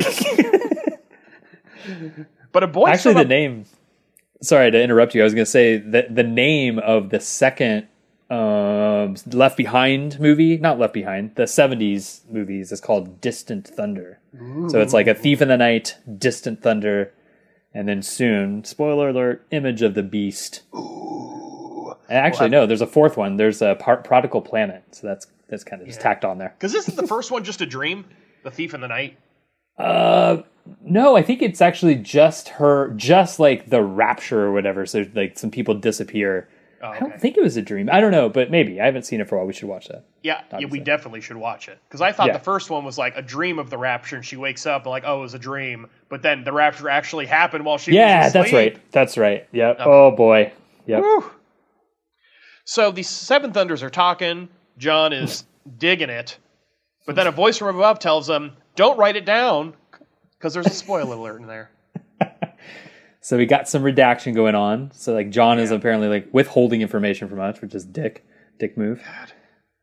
[2.51, 2.87] But a boy.
[2.87, 3.65] Actually, the name.
[4.41, 5.21] Sorry to interrupt you.
[5.21, 7.87] I was going to say that the name of the second
[8.29, 14.19] um, Left Behind movie, not Left Behind, the '70s movies is called Distant Thunder.
[14.69, 17.11] So it's like a thief in the night, Distant Thunder,
[17.73, 20.61] and then soon, spoiler alert, Image of the Beast.
[22.09, 23.37] And actually, no, there's a fourth one.
[23.37, 24.83] There's a part Prodigal Planet.
[24.91, 26.53] So that's that's kind of just tacked on there.
[26.57, 28.05] Because isn't the first one just a dream?
[28.43, 29.17] The Thief in the Night?
[29.77, 30.41] Uh,
[30.81, 34.85] no, I think it's actually just her, just like the rapture or whatever.
[34.85, 36.49] So like some people disappear.
[36.81, 37.89] Oh, I don't think it was a dream.
[37.91, 39.47] I don't know, but maybe I haven't seen it for a while.
[39.47, 40.05] We should watch that.
[40.21, 41.79] Yeah, yeah, we definitely should watch it.
[41.87, 42.33] Because I thought Yeah.
[42.33, 44.91] the first one was like a dream of the rapture, and she wakes up and
[44.91, 45.87] like, oh, it was a dream.
[46.09, 48.77] But then the rapture actually happened while she Yeah, that's right.
[48.91, 49.47] That's right.
[49.53, 49.77] Yep.
[49.79, 50.51] Oh boy.
[50.85, 51.01] Yep.
[51.01, 51.31] Whew.
[52.65, 54.49] So these seven thunders are talking.
[54.77, 55.45] John is
[55.79, 56.37] digging it,
[57.07, 59.73] but then a voice from above tells him, "Don't write it down,
[60.37, 61.69] because there's a spoiler alert in there."
[63.27, 64.89] So we got some redaction going on.
[64.93, 68.25] So like John is apparently like withholding information from us, which is dick,
[68.57, 69.03] dick move.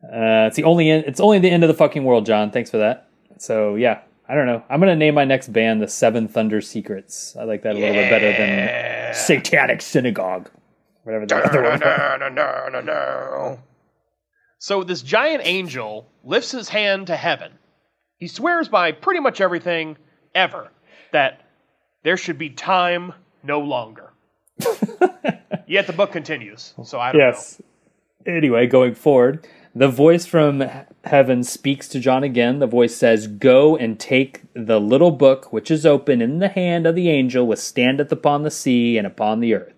[0.03, 2.49] Uh, it's the only it's only the end of the fucking world, John.
[2.49, 3.07] Thanks for that.
[3.37, 4.63] So yeah, I don't know.
[4.67, 7.35] I'm gonna name my next band the Seven Thunder Secrets.
[7.39, 10.49] I like that a little bit better than Satanic Synagogue,
[11.03, 11.79] whatever the other one.
[11.81, 13.59] No, no, no, no, no.
[14.57, 17.51] So this giant angel lifts his hand to heaven.
[18.19, 19.97] He swears by pretty much everything
[20.33, 20.71] ever
[21.11, 21.41] that
[22.03, 23.13] there should be time
[23.43, 24.11] no longer.
[25.67, 27.61] Yet the book continues, so I don't Yes.
[28.25, 30.63] Anyway, going forward, the voice from
[31.03, 32.59] heaven speaks to John again.
[32.59, 36.87] The voice says, Go and take the little book which is open in the hand
[36.87, 39.73] of the angel, which standeth upon the sea and upon the earth.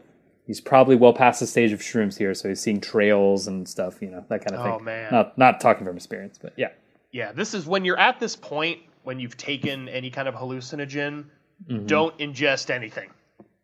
[0.45, 4.01] He's probably well past the stage of shrooms here, so he's seeing trails and stuff,
[4.01, 4.73] you know, that kind of oh, thing.
[4.79, 5.11] Oh, man.
[5.11, 6.69] Not not talking from experience, but yeah.
[7.11, 11.25] Yeah, this is when you're at this point when you've taken any kind of hallucinogen,
[11.67, 11.87] Mm-hmm.
[11.87, 13.09] don't ingest anything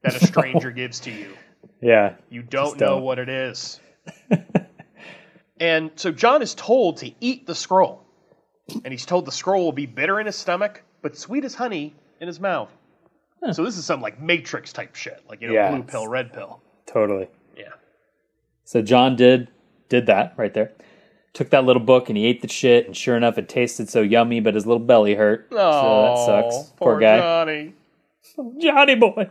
[0.02, 1.36] that a stranger gives to you.
[1.80, 2.16] Yeah.
[2.28, 3.04] You don't know don't.
[3.04, 3.80] what it is.
[5.60, 8.04] and so John is told to eat the scroll.
[8.84, 11.94] And he's told the scroll will be bitter in his stomach, but sweet as honey
[12.20, 12.72] in his mouth.
[13.52, 16.32] So this is some like Matrix type shit, like you know, Yeah, blue pill, red
[16.34, 16.62] pill.
[16.88, 17.28] Totally.
[17.58, 17.74] Yeah.
[18.64, 19.50] So John did
[19.90, 20.72] did that right there.
[21.34, 24.02] Took that little book and he ate the shit, and sure enough, it tasted so
[24.02, 25.48] yummy, but his little belly hurt.
[25.50, 26.70] so that sucks.
[26.78, 27.18] poor Poor guy.
[27.18, 27.74] Johnny.
[28.60, 29.30] Johnny boy.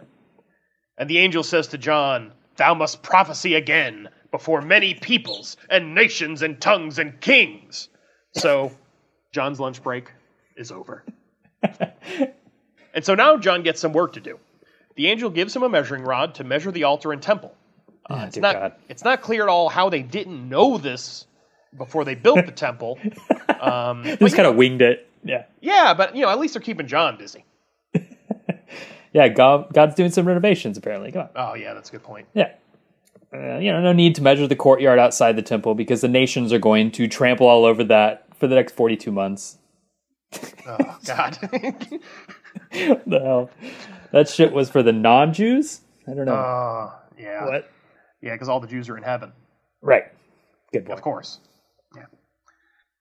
[0.99, 6.43] And the angel says to John, Thou must prophesy again before many peoples and nations
[6.43, 7.89] and tongues and kings.
[8.33, 8.73] So
[9.33, 10.11] John's lunch break
[10.57, 11.05] is over.
[12.95, 14.39] and so now John gets some work to do.
[14.97, 17.55] The angel gives him a measuring rod to measure the altar and temple.
[18.11, 18.73] Oh, It's not, God.
[18.89, 21.27] it's not clear at all how they didn't know this
[21.77, 22.99] before they built the temple.
[23.63, 25.09] Um, but, Just kind of winged it.
[25.23, 25.45] Yeah.
[25.61, 27.45] yeah, but you know, at least they're keeping John busy.
[29.13, 31.13] Yeah, God, God's doing some renovations apparently.
[31.13, 31.29] Come on.
[31.37, 32.27] Oh yeah, that's a good point.
[32.35, 32.53] Yeah.
[33.33, 36.53] Uh, you know, no need to measure the courtyard outside the temple because the nations
[36.53, 39.59] are going to trample all over that for the next 42 months.
[40.67, 41.37] Oh God.
[41.41, 43.51] What the hell?
[44.13, 45.81] That shit was for the non Jews?
[46.07, 46.35] I don't know.
[46.35, 47.45] Oh yeah.
[47.45, 47.71] what?
[48.23, 49.33] Yeah, because all the Jews are in heaven.
[49.83, 50.05] Right.
[50.73, 50.93] Good boy.
[50.95, 51.41] Of course.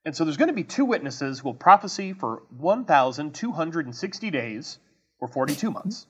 [0.03, 0.07] Yeah.
[0.09, 4.79] And so there's going to be two witnesses who will prophesy for 1,260 days
[5.19, 6.07] or 42 months.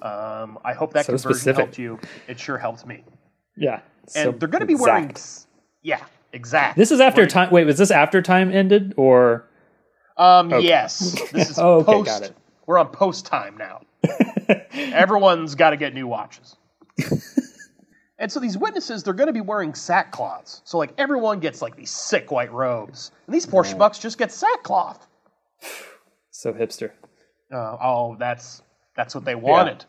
[0.00, 1.56] Um, I hope that So conversion specific.
[1.58, 1.98] helped you.
[2.28, 3.04] It sure helped me.
[3.56, 3.80] Yeah.
[4.02, 5.10] And So they're going to be wearing.
[5.10, 5.46] exact.
[5.82, 6.00] Yeah,
[6.32, 6.80] exactly.
[6.80, 7.50] This is after Wearing- time.
[7.50, 9.48] Wait, was this after time ended or?
[10.16, 10.98] Um, yes.
[11.32, 12.06] This is Oh, okay, post.
[12.06, 12.36] got it.
[12.66, 13.80] We're on post time now.
[14.72, 16.56] Everyone's got to get new watches.
[18.22, 20.60] And so these witnesses, they're going to be wearing sackcloths.
[20.64, 24.32] So like everyone gets like these sick white robes, and these poor schmucks just get
[24.32, 25.06] sackcloth.
[26.34, 26.92] So hipster.
[27.52, 28.62] Uh, oh, that's
[28.96, 29.84] that's what they wanted.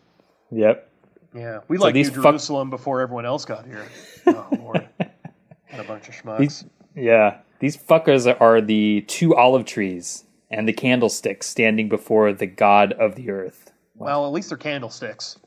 [0.51, 0.91] Yep.
[1.33, 3.85] Yeah, we like these New fuck- Jerusalem before everyone else got here.
[4.27, 6.37] Oh lord, what a bunch of schmucks.
[6.39, 6.65] These,
[6.95, 7.37] yeah.
[7.59, 13.15] These fuckers are the two olive trees and the candlesticks standing before the God of
[13.15, 13.71] the earth.
[13.95, 15.39] Well, at least they're candlesticks.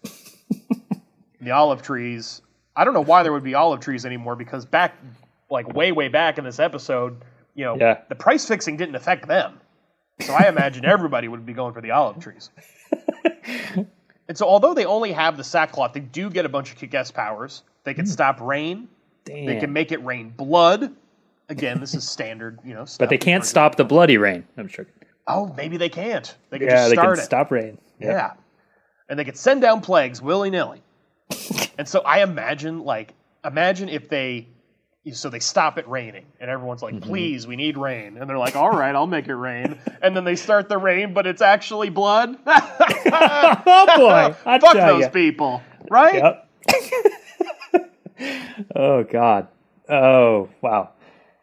[1.40, 2.40] the olive trees.
[2.76, 4.94] I don't know why there would be olive trees anymore because back,
[5.50, 7.22] like way, way back in this episode,
[7.54, 8.00] you know, Yeah.
[8.08, 9.60] the price fixing didn't affect them.
[10.20, 12.50] So I imagine everybody would be going for the olive trees.
[14.28, 17.10] and so, although they only have the sackcloth, they do get a bunch of kick-ass
[17.10, 17.62] powers.
[17.84, 18.10] They can hmm.
[18.10, 18.88] stop rain.
[19.24, 19.46] Damn.
[19.46, 20.94] They can make it rain blood.
[21.48, 22.86] Again, this is standard, you know.
[22.98, 24.44] but they can't stop the bloody rain.
[24.56, 24.86] I'm sure.
[25.28, 26.34] Oh, maybe they can't.
[26.50, 27.16] They can Yeah, just they can it.
[27.18, 27.78] stop rain.
[28.00, 28.32] Yeah.
[29.08, 30.82] And they could send down plagues willy nilly.
[31.78, 34.48] and so I imagine, like, imagine if they,
[35.12, 37.08] so they stop it raining and everyone's like, Mm-hmm.
[37.08, 38.16] please, we need rain.
[38.16, 39.78] And they're like, all right, I'll make it rain.
[40.02, 42.36] And then they start the rain, but it's actually blood.
[42.46, 44.34] oh boy!
[44.44, 46.14] I Fuck tell those people, right?
[46.14, 46.48] Yep.
[48.76, 49.48] oh God.
[49.88, 50.90] Oh wow.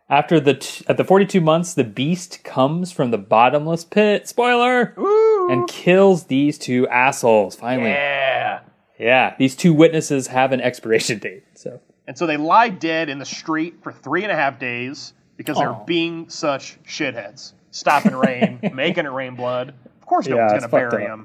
[0.10, 4.28] After the t- at the 42 months, the beast comes from the bottomless pit.
[4.28, 4.94] Spoiler.
[4.98, 5.50] Woo!
[5.52, 7.56] And kills these two assholes.
[7.56, 7.90] Finally.
[7.92, 8.60] yeah.
[9.00, 11.44] Yeah, these two witnesses have an expiration date.
[11.56, 15.14] So And so they lie dead in the street for three and a half days
[15.38, 15.84] because they're Aw.
[15.86, 17.54] being such shitheads.
[17.72, 19.74] Stopping rain, making it rain blood.
[20.02, 21.20] Of course, no Yeah, one's it's going to fucked bury up.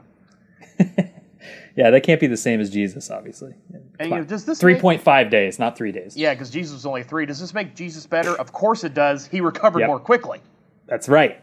[0.97, 1.13] them.
[1.77, 3.53] yeah, that can't be the same as Jesus, obviously.
[4.01, 6.17] And, you know, does this Three make- point five days, not three days.
[6.17, 7.27] Yeah, because Jesus was only three.
[7.27, 8.31] Does this make Jesus better?
[8.39, 9.27] Of course it does.
[9.27, 9.89] He recovered Yep.
[9.89, 10.41] more quickly.
[10.87, 11.43] That's right.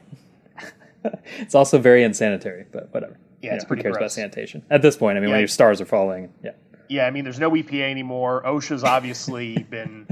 [1.37, 3.17] it's also very unsanitary, but whatever.
[3.45, 5.17] Yeah, it's who pretty cares about sanitation at this point?
[5.17, 5.35] I mean, Yeah.
[5.35, 6.51] when your stars are falling, yeah,
[6.89, 8.43] Yeah, I mean, there's no EPA anymore.
[8.45, 10.07] OSHA's obviously been,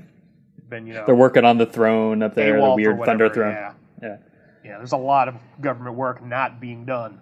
[0.70, 3.54] been you know, they're working on the throne up there, the weird thunder throne.
[3.54, 4.18] Yeah, Yeah.
[4.64, 4.78] yeah.
[4.78, 7.20] There's a lot of government work not being done.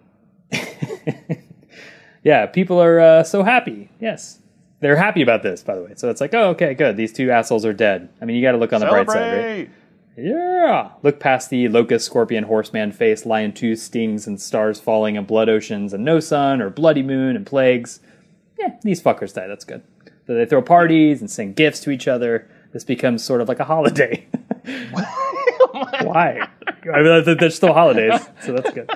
[2.23, 3.89] Yeah, people are uh, so happy.
[3.99, 4.39] Yes.
[4.79, 5.93] They're happy about this, by the way.
[5.95, 6.97] So it's like, oh, okay, good.
[6.97, 8.09] These two assholes are dead.
[8.21, 9.69] I mean, you got to look on the bright side, right?
[10.17, 10.91] Yeah.
[11.03, 15.49] Look past the locust, scorpion, horseman face, lion tooth, stings, and stars falling, and blood
[15.49, 17.99] oceans, and no sun, or bloody moon, and plagues.
[18.59, 19.47] Yeah, these fuckers die.
[19.47, 19.83] That's good.
[20.27, 22.47] So they throw parties and send gifts to each other.
[22.73, 24.27] This becomes sort of like a holiday.
[26.03, 26.47] Why?
[26.93, 28.89] I mean, they're- they're still holidays, so that's good.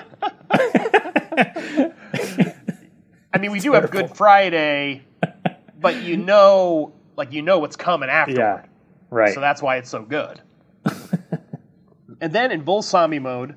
[3.32, 5.02] I mean, we do have Good Friday,
[5.80, 8.38] but you know, like you know what's coming afterward.
[8.40, 8.62] Yeah.
[9.10, 9.34] Right.
[9.34, 10.40] So that's why it's so good.
[12.20, 13.54] And then in Volsami mode,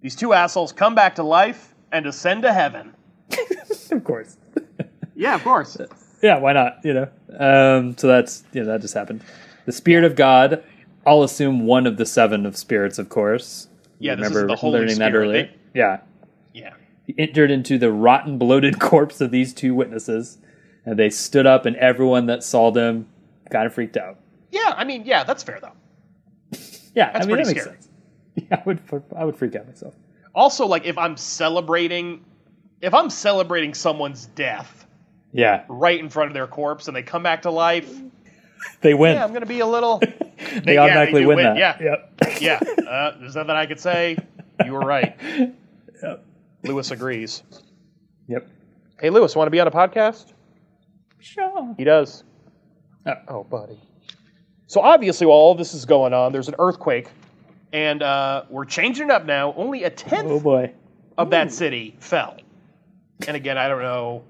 [0.00, 2.94] these two assholes come back to life and ascend to heaven.
[3.90, 4.36] of course.
[5.16, 5.76] Yeah, of course.
[6.22, 6.78] Yeah, why not?
[6.82, 7.08] You know.
[7.38, 9.22] Um, so that's you know that just happened.
[9.66, 10.64] The spirit of God.
[11.06, 13.68] I'll assume one of the seven of spirits, of course.
[13.98, 15.24] Yeah, this is Remember the Holy learning that Spirit.
[15.26, 15.42] earlier.
[15.42, 16.00] They- Yeah,
[16.54, 16.72] Yeah.
[17.06, 20.38] he entered into the rotten, bloated corpse of these two witnesses,
[20.86, 23.06] and they stood up, and everyone that saw them
[23.50, 24.16] kind of freaked out.
[24.50, 25.72] Yeah, I mean, yeah, that's fair though.
[26.94, 27.76] Yeah, That's I mean that makes scary.
[27.76, 27.88] sense.
[28.36, 28.80] Yeah, I would,
[29.16, 29.94] I would freak out myself.
[30.34, 32.24] Also, like if I'm celebrating,
[32.80, 34.86] if I'm celebrating someone's death
[35.32, 37.92] Yeah, right in front of their corpse and they come back to life,
[38.80, 39.16] they win.
[39.16, 39.98] yeah, I'm gonna be a little.
[40.64, 41.80] they yeah, automatically do win, win, that.
[41.80, 41.98] yeah.
[42.20, 42.40] Yep.
[42.40, 44.16] yeah, uh, there's nothing I could say.
[44.64, 45.16] You were right.
[46.02, 46.24] Yep.
[46.62, 47.42] Lewis agrees.
[48.28, 48.48] Yep.
[49.00, 50.32] Hey, Lewis, want to be on a podcast?
[51.18, 51.74] Sure.
[51.76, 52.22] He does.
[53.06, 53.12] Oh.
[53.28, 53.80] Oh, buddy.
[54.70, 57.08] So obviously, while all this is going on, there's an earthquake,
[57.72, 59.52] and uh, we're changing it up now.
[59.54, 60.72] Only a tenth Oh boy.
[61.18, 62.36] of that city fell.
[63.26, 64.22] And again, I don't know.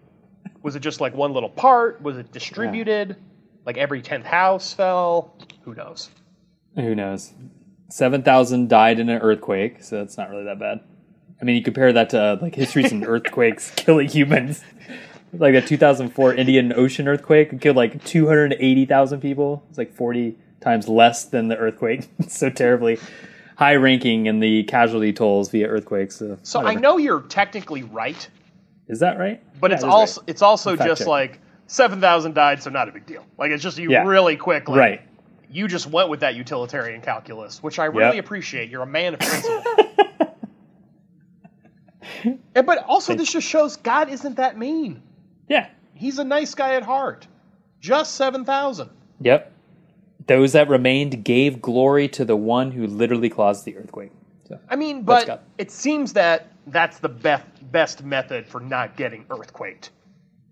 [0.62, 2.01] Was it just like one little part?
[2.01, 3.17] Was it distributed?
[3.67, 5.37] Like every tenth house fell?
[5.65, 6.09] Who knows?
[6.75, 7.35] Who knows?
[7.91, 10.81] Seven thousand died in an earthquake, so that's not really that bad.
[11.39, 14.65] I mean, you compare that to like history's and earthquakes killing humans.
[15.32, 19.62] Like the 2004 Indian Ocean earthquake it killed like 280,000 people.
[19.69, 22.09] It's like 40 times less than the earthquake.
[22.19, 22.98] It's so terribly
[23.57, 26.16] high ranking in the casualty tolls via earthquakes.
[26.16, 28.28] So, So I know you're technically right,
[28.89, 29.43] is that right?
[29.61, 31.07] but Yeah, it's it is also it's also just check.
[31.09, 33.24] like seven thousand died, so not a big deal.
[33.39, 34.05] Like it's just you Yeah.
[34.05, 34.78] really quickly.
[34.78, 35.02] right.
[35.52, 38.24] You just went with that utilitarian calculus, which I really Yep.
[38.24, 38.70] appreciate.
[38.70, 39.65] You're a man of principle.
[42.24, 45.02] And- eh, but also, this just shows God isn't that mean.
[45.51, 45.68] Yeah.
[45.94, 47.27] He's a nice guy at heart.
[47.81, 48.89] Just 7,000.
[49.20, 49.52] Yep.
[50.27, 54.12] Those that remained gave glory to the one who literally caused the earthquake.
[54.48, 59.24] So, I mean, but it seems that that's the best, best method for not getting
[59.27, 59.90] earthquaked.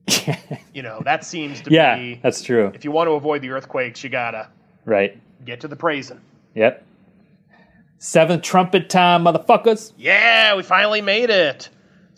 [0.74, 1.74] You know, that seems to be.
[1.76, 2.20] yeah, be.
[2.22, 2.70] that's true.
[2.74, 4.48] If you want to avoid the earthquakes, you gotta
[4.84, 5.18] Right.
[5.44, 6.20] get to the praising.
[6.54, 6.84] Yep.
[7.98, 9.92] Seventh trumpet time, motherfuckers.
[9.96, 11.68] Yeah, we finally made it.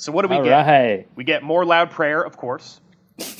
[0.00, 0.66] So what do we All get?
[0.66, 1.06] right.
[1.14, 2.80] We get more loud prayer, of course.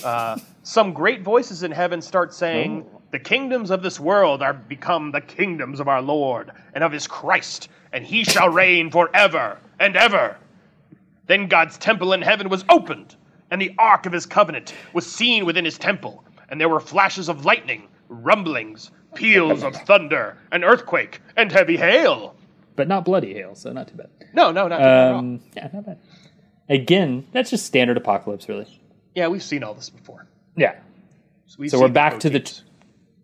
[0.05, 5.11] Uh, some great voices in heaven start saying, The kingdoms of this world are become
[5.11, 9.97] the kingdoms of our Lord and of his Christ, and he shall reign forever and
[9.97, 10.37] ever.
[11.27, 13.17] Then God's temple in heaven was opened,
[13.51, 17.31] and the ark of his covenant was seen within his temple, and there were flashes
[17.31, 22.35] of lightning, rumblings, peals of thunder, an earthquake, and heavy hail.
[22.77, 24.11] But not bloody hail, so not too bad.
[24.35, 25.19] No, no, not too bad at all.
[25.19, 25.99] Um, yeah, not bad.
[26.71, 28.67] Again, that's just standard apocalypse, really.
[29.15, 30.27] Yeah, we've seen all this before.
[30.57, 30.77] Yeah.
[31.59, 32.65] We've So we're back to the- proteins.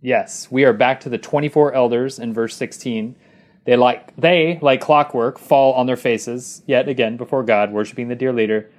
[0.02, 3.16] Yes, we are back to the 24 elders in verse 16.
[3.64, 8.14] They like they like clockwork fall on their faces yet again before God, worshiping the
[8.14, 8.70] dear leader.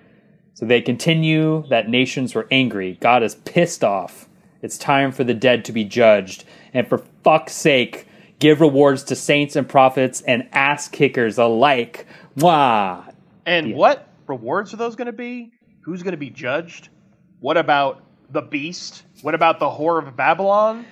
[0.54, 2.98] So they continue that nations were angry.
[3.02, 4.30] God is pissed off.
[4.62, 6.46] It's time for the dead to be judged.
[6.74, 8.08] And for fuck's sake,
[8.40, 12.06] give rewards to saints and prophets and ass kickers alike.
[12.38, 13.14] Mwah.
[13.46, 15.52] And what rewards are those going to be?
[15.82, 16.90] Who's going to be judged?
[17.40, 19.04] What about the beast?
[19.22, 20.86] What about the whore of Babylon?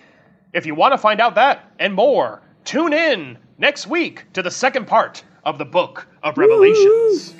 [0.53, 4.51] If you want to find out that and more, tune in next week to the
[4.51, 7.33] second part of the book of Revelations.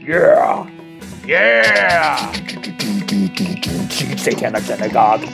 [0.00, 0.68] Yeah.
[1.26, 2.32] Yeah!
[4.16, 5.24] Satanic synagogue.